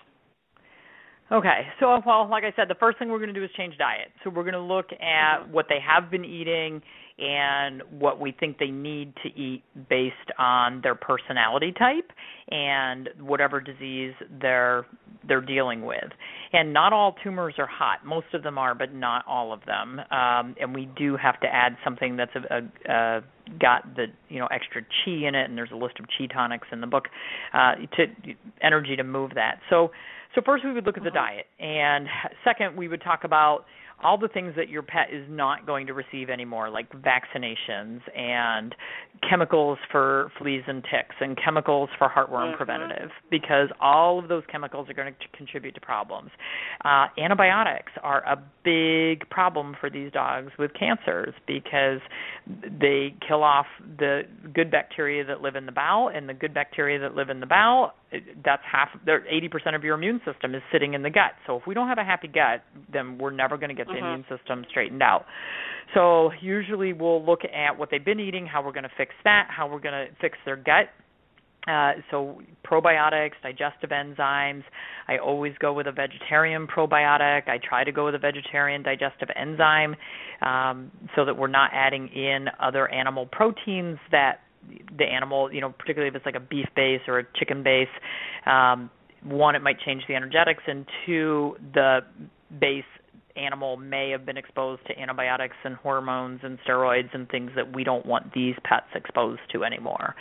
Okay, 1.30 1.62
so 1.80 2.00
well, 2.04 2.28
like 2.28 2.44
I 2.44 2.52
said, 2.56 2.68
the 2.68 2.74
first 2.74 2.98
thing 2.98 3.08
we're 3.08 3.18
going 3.18 3.32
to 3.32 3.38
do 3.38 3.44
is 3.44 3.50
change 3.56 3.78
diet. 3.78 4.08
So 4.22 4.30
we're 4.30 4.42
going 4.42 4.52
to 4.54 4.60
look 4.60 4.86
at 4.92 5.38
mm-hmm. 5.38 5.52
what 5.52 5.66
they 5.68 5.78
have 5.80 6.10
been 6.10 6.24
eating 6.24 6.82
and 7.18 7.82
what 7.98 8.18
we 8.20 8.32
think 8.38 8.58
they 8.58 8.70
need 8.70 9.12
to 9.22 9.28
eat 9.40 9.62
based 9.88 10.16
on 10.38 10.80
their 10.82 10.94
personality 10.94 11.72
type 11.78 12.10
and 12.50 13.08
whatever 13.20 13.60
disease 13.60 14.12
they're 14.40 14.86
they're 15.28 15.40
dealing 15.40 15.84
with. 15.84 16.10
And 16.52 16.72
not 16.72 16.92
all 16.92 17.14
tumors 17.22 17.54
are 17.58 17.66
hot. 17.66 18.04
Most 18.04 18.26
of 18.34 18.42
them 18.42 18.58
are, 18.58 18.74
but 18.74 18.92
not 18.92 19.24
all 19.26 19.52
of 19.52 19.60
them. 19.66 20.00
Um, 20.10 20.56
and 20.60 20.74
we 20.74 20.88
do 20.96 21.16
have 21.16 21.38
to 21.40 21.46
add 21.46 21.76
something 21.84 22.16
that's 22.16 22.32
a, 22.34 22.56
a, 22.56 22.92
a 22.92 23.20
got 23.60 23.94
the 23.94 24.06
you 24.28 24.38
know 24.38 24.46
extra 24.46 24.82
chi 24.82 25.12
in 25.26 25.34
it, 25.34 25.48
and 25.48 25.56
there's 25.56 25.70
a 25.72 25.76
list 25.76 25.98
of 26.00 26.06
chi 26.18 26.26
tonics 26.26 26.66
in 26.72 26.80
the 26.80 26.86
book 26.86 27.04
uh, 27.54 27.74
to 27.96 28.06
energy 28.62 28.96
to 28.96 29.04
move 29.04 29.32
that. 29.34 29.60
So 29.70 29.90
so 30.34 30.42
first 30.44 30.64
we 30.64 30.72
would 30.72 30.86
look 30.86 30.96
at 30.96 31.02
the 31.02 31.10
uh-huh. 31.10 31.26
diet, 31.26 31.46
and 31.58 32.06
second 32.44 32.76
we 32.76 32.88
would 32.88 33.02
talk 33.02 33.24
about 33.24 33.64
all 34.02 34.18
the 34.18 34.28
things 34.28 34.52
that 34.56 34.68
your 34.68 34.82
pet 34.82 35.08
is 35.12 35.24
not 35.28 35.64
going 35.64 35.86
to 35.86 35.94
receive 35.94 36.28
anymore, 36.28 36.68
like 36.68 36.90
vaccinations 36.90 38.00
and 38.16 38.74
chemicals 39.28 39.78
for 39.90 40.32
fleas 40.38 40.62
and 40.66 40.82
ticks 40.82 41.14
and 41.20 41.38
chemicals 41.42 41.88
for 41.98 42.08
heartworm 42.08 42.48
mm-hmm. 42.48 42.56
preventative, 42.56 43.10
because 43.30 43.68
all 43.80 44.18
of 44.18 44.28
those 44.28 44.42
chemicals 44.50 44.88
are 44.90 44.94
going 44.94 45.12
to 45.12 45.36
contribute 45.36 45.74
to 45.74 45.80
problems. 45.80 46.30
Uh, 46.84 47.06
antibiotics 47.18 47.92
are 48.02 48.24
a 48.24 48.36
big 48.64 49.28
problem 49.30 49.76
for 49.80 49.88
these 49.88 50.10
dogs 50.12 50.50
with 50.58 50.72
cancers 50.74 51.34
because 51.46 52.00
they 52.80 53.14
kill 53.26 53.44
off 53.44 53.66
the 53.98 54.22
good 54.52 54.70
bacteria 54.70 55.24
that 55.24 55.40
live 55.40 55.54
in 55.54 55.64
the 55.64 55.72
bowel, 55.72 56.08
and 56.08 56.28
the 56.28 56.34
good 56.34 56.52
bacteria 56.52 56.98
that 56.98 57.14
live 57.14 57.30
in 57.30 57.38
the 57.38 57.46
bowel 57.46 57.92
that's 58.44 58.62
half 58.70 58.88
there 59.04 59.20
80% 59.20 59.74
of 59.74 59.84
your 59.84 59.94
immune 59.94 60.20
system 60.24 60.54
is 60.54 60.62
sitting 60.72 60.94
in 60.94 61.02
the 61.02 61.10
gut. 61.10 61.32
So 61.46 61.56
if 61.56 61.66
we 61.66 61.74
don't 61.74 61.88
have 61.88 61.98
a 61.98 62.04
happy 62.04 62.28
gut, 62.28 62.64
then 62.92 63.18
we're 63.18 63.30
never 63.30 63.56
going 63.56 63.68
to 63.70 63.74
get 63.74 63.86
the 63.86 63.94
mm-hmm. 63.94 64.04
immune 64.04 64.24
system 64.28 64.64
straightened 64.70 65.02
out. 65.02 65.24
So 65.94 66.30
usually 66.40 66.92
we'll 66.92 67.24
look 67.24 67.40
at 67.44 67.78
what 67.78 67.90
they've 67.90 68.04
been 68.04 68.20
eating, 68.20 68.46
how 68.46 68.62
we're 68.62 68.72
going 68.72 68.84
to 68.84 68.90
fix 68.96 69.14
that, 69.24 69.48
how 69.50 69.68
we're 69.68 69.80
going 69.80 70.06
to 70.06 70.14
fix 70.20 70.38
their 70.44 70.56
gut. 70.56 70.88
Uh, 71.68 71.92
so 72.10 72.42
probiotics, 72.66 73.32
digestive 73.42 73.90
enzymes. 73.90 74.64
I 75.06 75.18
always 75.18 75.52
go 75.60 75.72
with 75.72 75.86
a 75.86 75.92
vegetarian 75.92 76.66
probiotic. 76.66 77.48
I 77.48 77.58
try 77.62 77.84
to 77.84 77.92
go 77.92 78.06
with 78.06 78.16
a 78.16 78.18
vegetarian 78.18 78.82
digestive 78.82 79.28
enzyme, 79.36 79.94
um, 80.40 80.90
so 81.14 81.24
that 81.24 81.36
we're 81.36 81.46
not 81.46 81.70
adding 81.72 82.08
in 82.08 82.48
other 82.58 82.88
animal 82.88 83.26
proteins 83.26 83.98
that 84.10 84.40
the 84.96 85.04
animal, 85.04 85.52
you 85.52 85.60
know, 85.60 85.70
particularly 85.70 86.08
if 86.08 86.14
it's 86.14 86.26
like 86.26 86.34
a 86.34 86.40
beef 86.40 86.66
base 86.76 87.00
or 87.08 87.18
a 87.18 87.24
chicken 87.36 87.62
base, 87.62 87.88
um, 88.46 88.90
one, 89.24 89.54
it 89.54 89.62
might 89.62 89.78
change 89.80 90.02
the 90.08 90.14
energetics, 90.14 90.62
and 90.66 90.86
two, 91.06 91.56
the 91.74 92.00
base 92.60 92.84
animal 93.36 93.76
may 93.76 94.10
have 94.10 94.26
been 94.26 94.36
exposed 94.36 94.84
to 94.86 94.98
antibiotics 94.98 95.56
and 95.64 95.76
hormones 95.76 96.40
and 96.42 96.58
steroids 96.66 97.14
and 97.14 97.28
things 97.28 97.50
that 97.56 97.74
we 97.74 97.84
don't 97.84 98.04
want 98.04 98.32
these 98.34 98.54
pets 98.64 98.86
exposed 98.94 99.40
to 99.52 99.64
anymore. 99.64 100.14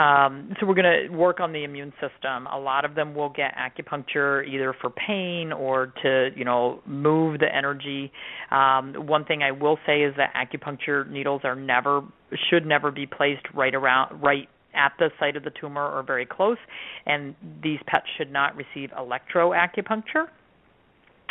Um, 0.00 0.54
so 0.58 0.66
we're 0.66 0.74
going 0.74 1.08
to 1.08 1.14
work 1.14 1.40
on 1.40 1.52
the 1.52 1.64
immune 1.64 1.92
system. 2.00 2.46
A 2.46 2.58
lot 2.58 2.84
of 2.86 2.94
them 2.94 3.14
will 3.14 3.28
get 3.28 3.52
acupuncture 3.54 4.46
either 4.48 4.74
for 4.80 4.88
pain 4.88 5.52
or 5.52 5.92
to, 6.02 6.30
you 6.34 6.44
know, 6.44 6.80
move 6.86 7.40
the 7.40 7.54
energy. 7.54 8.10
Um, 8.50 8.94
one 8.94 9.26
thing 9.26 9.42
I 9.42 9.50
will 9.50 9.78
say 9.84 10.02
is 10.02 10.14
that 10.16 10.32
acupuncture 10.34 11.08
needles 11.10 11.42
are 11.44 11.54
never 11.54 12.02
should 12.48 12.64
never 12.64 12.90
be 12.90 13.06
placed 13.06 13.42
right 13.54 13.74
around 13.74 14.22
right 14.22 14.48
at 14.74 14.92
the 14.98 15.10
site 15.18 15.36
of 15.36 15.42
the 15.42 15.50
tumor 15.60 15.84
or 15.84 16.02
very 16.02 16.24
close, 16.24 16.58
and 17.04 17.34
these 17.62 17.80
pets 17.86 18.06
should 18.16 18.32
not 18.32 18.56
receive 18.56 18.90
electroacupuncture. 18.90 20.28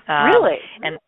Um, 0.07 0.25
really? 0.25 0.57
And 0.83 0.99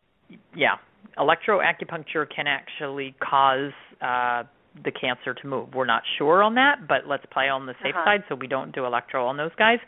yeah, 0.56 0.76
electroacupuncture 1.18 2.26
can 2.34 2.48
actually 2.48 3.14
cause 3.22 3.74
uh, 4.02 4.44
the 4.84 4.92
cancer 4.92 5.34
to 5.34 5.48
move. 5.48 5.74
We're 5.74 5.86
not 5.86 6.04
sure 6.18 6.42
on 6.42 6.56
that, 6.56 6.88
but 6.88 7.08
let's 7.08 7.26
play 7.32 7.50
on 7.50 7.66
the 7.66 7.74
safe 7.84 7.94
uh-huh. 7.96 8.06
side 8.06 8.24
so 8.30 8.36
we 8.36 8.48
don't 8.48 8.74
do 8.74 8.86
electro 8.86 9.28
on 9.28 9.38
those 9.38 9.52
guys. 9.58 9.80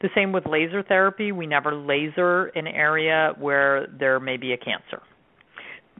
The 0.00 0.08
same 0.14 0.32
with 0.32 0.46
laser 0.46 0.82
therapy. 0.82 1.32
We 1.32 1.46
never 1.46 1.74
laser 1.74 2.46
an 2.54 2.66
area 2.66 3.34
where 3.38 3.86
there 3.86 4.18
may 4.18 4.36
be 4.36 4.52
a 4.52 4.56
cancer. 4.56 5.02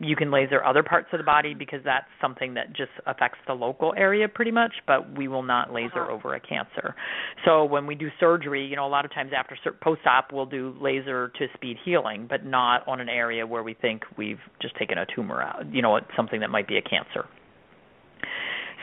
You 0.01 0.17
can 0.17 0.33
laser 0.33 0.65
other 0.65 0.83
parts 0.83 1.09
of 1.13 1.19
the 1.19 1.25
body 1.25 1.55
because 1.55 1.81
that's 1.85 2.07
something 2.21 2.55
that 2.55 2.75
just 2.75 2.91
affects 3.07 3.39
the 3.47 3.53
local 3.53 3.95
area 3.97 4.27
pretty 4.27 4.51
much, 4.51 4.73
but 4.87 5.17
we 5.17 5.29
will 5.29 5.45
not 5.45 5.73
laser 5.73 6.03
uh-huh. 6.03 6.15
over 6.15 6.35
a 6.35 6.41
cancer. 6.41 6.97
So 7.45 7.65
when 7.65 7.87
we 7.87 7.95
do 7.95 8.09
surgery, 8.19 8.67
you 8.67 8.75
know, 8.75 8.87
a 8.87 8.89
lot 8.89 9.05
of 9.05 9.15
times 9.15 9.31
after 9.37 9.57
post-op 9.81 10.33
we'll 10.33 10.47
do 10.47 10.75
laser 10.81 11.31
to 11.39 11.47
speed 11.55 11.77
healing, 11.85 12.27
but 12.29 12.45
not 12.45 12.89
on 12.89 13.01
an 13.01 13.09
area 13.09 13.47
where 13.47 13.63
we 13.63 13.75
think 13.75 14.03
we've 14.19 14.41
just 14.61 14.75
taken 14.77 14.99
a 14.99 15.07
tumor 15.15 15.41
out, 15.41 15.73
you 15.73 15.83
know, 15.83 16.01
something 16.17 16.41
that 16.41 16.51
might 16.51 16.67
be 16.67 16.79
a 16.79 16.83
cancer. 16.83 17.29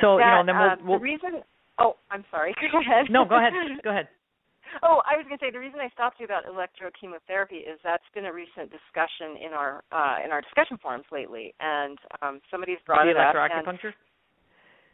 So 0.01 0.17
that, 0.17 0.23
you 0.23 0.31
know, 0.31 0.43
then 0.45 0.55
we'll, 0.57 0.69
uh, 0.69 0.75
we'll 0.83 0.99
the 0.99 1.03
reason. 1.03 1.43
Oh, 1.79 1.95
I'm 2.11 2.25
sorry. 2.31 2.53
Go 2.71 2.79
ahead. 2.79 3.07
No, 3.09 3.25
go 3.25 3.37
ahead. 3.37 3.53
Go 3.83 3.91
ahead. 3.91 4.07
Oh, 4.83 5.01
I 5.01 5.17
was 5.17 5.25
going 5.25 5.39
to 5.39 5.43
say 5.43 5.49
the 5.49 5.59
reason 5.59 5.79
I 5.79 5.89
stopped 5.89 6.19
you 6.19 6.25
about 6.25 6.45
electrochemotherapy 6.45 7.65
is 7.65 7.81
that's 7.83 8.05
been 8.13 8.25
a 8.25 8.33
recent 8.33 8.69
discussion 8.69 9.41
in 9.41 9.53
our 9.53 9.81
uh, 9.91 10.21
in 10.23 10.29
our 10.31 10.41
discussion 10.41 10.77
forums 10.77 11.05
lately, 11.11 11.55
and 11.59 11.97
um, 12.21 12.39
somebody's 12.51 12.77
brought 12.85 13.05
the 13.05 13.11
it 13.11 13.17
up. 13.17 13.33
Electroacupuncture. 13.33 13.93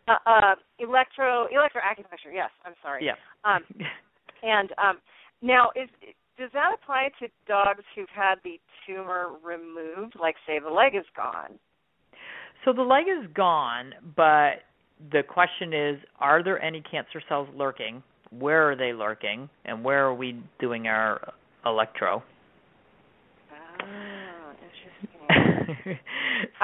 Uh, 0.07 0.15
uh, 0.25 0.55
electro 0.79 1.47
electroacupuncture. 1.51 2.31
Yes, 2.33 2.51
I'm 2.63 2.73
sorry. 2.81 3.05
Yeah. 3.05 3.19
Um, 3.43 3.63
and 4.43 4.71
um, 4.77 4.97
now, 5.41 5.71
is 5.75 5.89
does 6.37 6.51
that 6.53 6.71
apply 6.73 7.09
to 7.19 7.27
dogs 7.47 7.83
who've 7.95 8.07
had 8.13 8.35
the 8.43 8.59
tumor 8.85 9.31
removed, 9.43 10.15
like 10.19 10.35
say 10.47 10.59
the 10.59 10.69
leg 10.69 10.95
is 10.95 11.05
gone? 11.15 11.59
So 12.63 12.73
the 12.73 12.81
leg 12.81 13.05
is 13.07 13.27
gone, 13.33 13.93
but 14.15 14.63
the 15.11 15.23
question 15.23 15.73
is 15.73 15.97
are 16.19 16.43
there 16.43 16.61
any 16.61 16.81
cancer 16.81 17.21
cells 17.27 17.47
lurking? 17.55 18.03
Where 18.31 18.71
are 18.71 18.75
they 18.75 18.93
lurking? 18.93 19.49
And 19.65 19.83
where 19.83 20.05
are 20.05 20.13
we 20.13 20.41
doing 20.59 20.87
our 20.87 21.33
electro? 21.65 22.23
Ah, 23.51 24.51
interesting. 24.51 25.99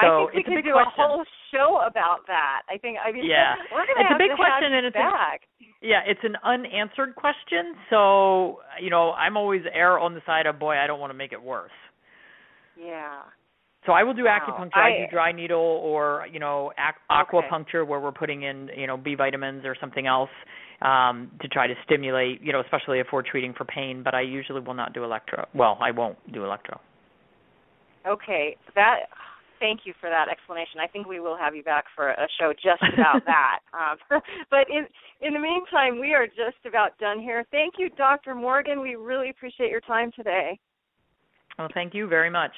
so 0.01 0.27
I 0.27 0.31
think 0.33 0.47
we 0.47 0.55
could 0.55 0.63
do 0.63 0.73
question. 0.73 0.91
a 0.97 1.07
whole 1.07 1.23
show 1.51 1.81
about 1.85 2.27
that. 2.27 2.61
I 2.69 2.77
think 2.77 2.97
I 3.05 3.11
mean 3.11 3.25
yeah. 3.25 3.55
we're 3.71 3.85
gonna 3.85 4.01
it's 4.01 4.09
have 4.09 4.15
a 4.15 4.23
big 4.23 4.31
to 4.31 4.35
question 4.35 4.73
and 4.73 4.85
it's 4.85 4.93
back. 4.93 5.41
A, 5.61 5.65
yeah, 5.81 6.01
it's 6.05 6.21
an 6.23 6.35
unanswered 6.43 7.15
question. 7.15 7.73
So, 7.89 8.59
you 8.79 8.89
know, 8.89 9.11
I'm 9.11 9.35
always 9.35 9.61
err 9.73 9.99
on 9.99 10.13
the 10.13 10.21
side 10.25 10.45
of 10.45 10.59
boy, 10.59 10.77
I 10.77 10.87
don't 10.87 10.99
want 10.99 11.11
to 11.11 11.17
make 11.17 11.33
it 11.33 11.41
worse. 11.41 11.71
Yeah. 12.79 13.21
So 13.85 13.93
I 13.93 14.03
will 14.03 14.13
do 14.13 14.25
Wow. 14.25 14.39
acupuncture. 14.39 14.77
I, 14.77 14.89
I- 14.89 15.05
do 15.05 15.11
dry 15.11 15.31
needle 15.31 15.59
or 15.83 16.27
you 16.31 16.39
know 16.39 16.71
ac- 16.77 16.99
aquapuncture 17.09 17.85
where 17.85 17.99
we're 17.99 18.11
putting 18.11 18.43
in 18.43 18.69
you 18.75 18.87
know 18.87 18.97
B 18.97 19.15
vitamins 19.15 19.65
or 19.65 19.75
something 19.79 20.05
else 20.07 20.29
um, 20.81 21.31
to 21.41 21.47
try 21.47 21.67
to 21.67 21.73
stimulate. 21.85 22.41
You 22.41 22.53
know, 22.53 22.61
especially 22.61 22.99
if 22.99 23.07
we're 23.11 23.23
treating 23.23 23.53
for 23.53 23.65
pain. 23.65 24.03
But 24.03 24.13
I 24.13 24.21
usually 24.21 24.61
will 24.61 24.75
not 24.75 24.93
do 24.93 25.03
electro. 25.03 25.47
Well, 25.55 25.77
I 25.81 25.91
won't 25.91 26.17
do 26.31 26.43
electro. 26.45 26.79
Okay, 28.07 28.55
that. 28.75 29.07
Thank 29.59 29.81
you 29.85 29.93
for 30.01 30.09
that 30.09 30.25
explanation. 30.27 30.79
I 30.81 30.87
think 30.87 31.05
we 31.05 31.19
will 31.19 31.37
have 31.37 31.53
you 31.55 31.61
back 31.61 31.85
for 31.95 32.09
a 32.09 32.27
show 32.39 32.51
just 32.51 32.81
about 32.81 33.23
that. 33.27 33.59
Um, 33.73 34.19
but 34.49 34.65
in 34.71 34.87
in 35.21 35.33
the 35.35 35.39
meantime, 35.39 35.99
we 35.99 36.13
are 36.15 36.25
just 36.25 36.57
about 36.67 36.97
done 36.97 37.19
here. 37.19 37.45
Thank 37.51 37.75
you, 37.77 37.89
Dr. 37.95 38.33
Morgan. 38.33 38.81
We 38.81 38.95
really 38.95 39.29
appreciate 39.29 39.69
your 39.69 39.81
time 39.81 40.11
today. 40.15 40.59
Well, 41.59 41.67
thank 41.75 41.93
you 41.93 42.07
very 42.07 42.31
much. 42.31 42.51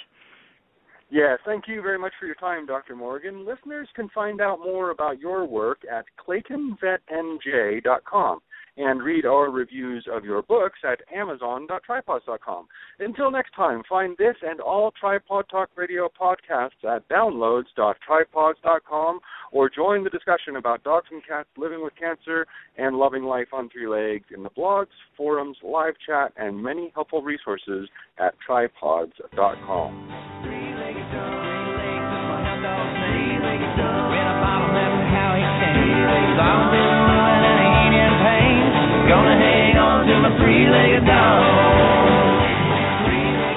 Yes, 1.13 1.39
thank 1.45 1.67
you 1.67 1.81
very 1.83 1.99
much 1.99 2.13
for 2.19 2.25
your 2.25 2.33
time, 2.33 2.65
Dr. 2.65 2.95
Morgan. 2.95 3.45
Listeners 3.45 3.87
can 3.95 4.09
find 4.15 4.41
out 4.41 4.57
more 4.57 4.89
about 4.89 5.19
your 5.19 5.45
work 5.45 5.81
at 5.87 6.05
claytonvetnj.com 6.27 8.39
and 8.77 9.03
read 9.03 9.23
our 9.23 9.51
reviews 9.51 10.07
of 10.11 10.25
your 10.25 10.41
books 10.41 10.79
at 10.83 11.01
amazon.tripawds.com. 11.15 12.67
Until 12.99 13.29
next 13.29 13.53
time, 13.55 13.83
find 13.87 14.17
this 14.17 14.35
and 14.41 14.59
all 14.59 14.91
Tripawd 14.99 15.47
Talk 15.51 15.69
Radio 15.75 16.09
podcasts 16.19 16.83
at 16.83 17.07
downloads.tripawds.com 17.09 19.19
or 19.51 19.69
join 19.69 20.03
the 20.03 20.09
discussion 20.09 20.55
about 20.55 20.83
dogs 20.83 21.09
and 21.11 21.21
cats 21.27 21.49
living 21.57 21.83
with 21.83 21.93
cancer 21.95 22.47
and 22.79 22.95
loving 22.95 23.25
life 23.25 23.49
on 23.53 23.69
three 23.69 23.87
legs 23.87 24.25
in 24.35 24.41
the 24.41 24.49
blogs, 24.49 24.87
forums, 25.15 25.57
live 25.61 25.93
chat, 26.07 26.33
and 26.37 26.63
many 26.63 26.91
helpful 26.95 27.21
resources 27.21 27.87
at 28.17 28.33
tripawds.com. 28.49 30.42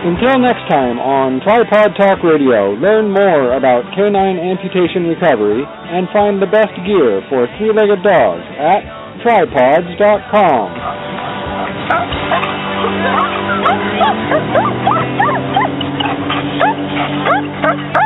Until 0.06 0.38
next 0.38 0.70
time 0.70 1.02
on 1.02 1.40
Tripawd 1.40 1.98
Talk 1.98 2.22
Radio, 2.22 2.78
learn 2.78 3.10
more 3.10 3.58
about 3.58 3.90
canine 3.98 4.38
amputation 4.38 5.10
recovery 5.10 5.66
and 5.66 6.06
find 6.14 6.40
the 6.40 6.46
best 6.46 6.70
gear 6.86 7.26
for 7.28 7.50
three-legged 7.58 8.06
dogs 8.06 8.46
at 8.54 8.86
tripawds.com. 9.26 10.70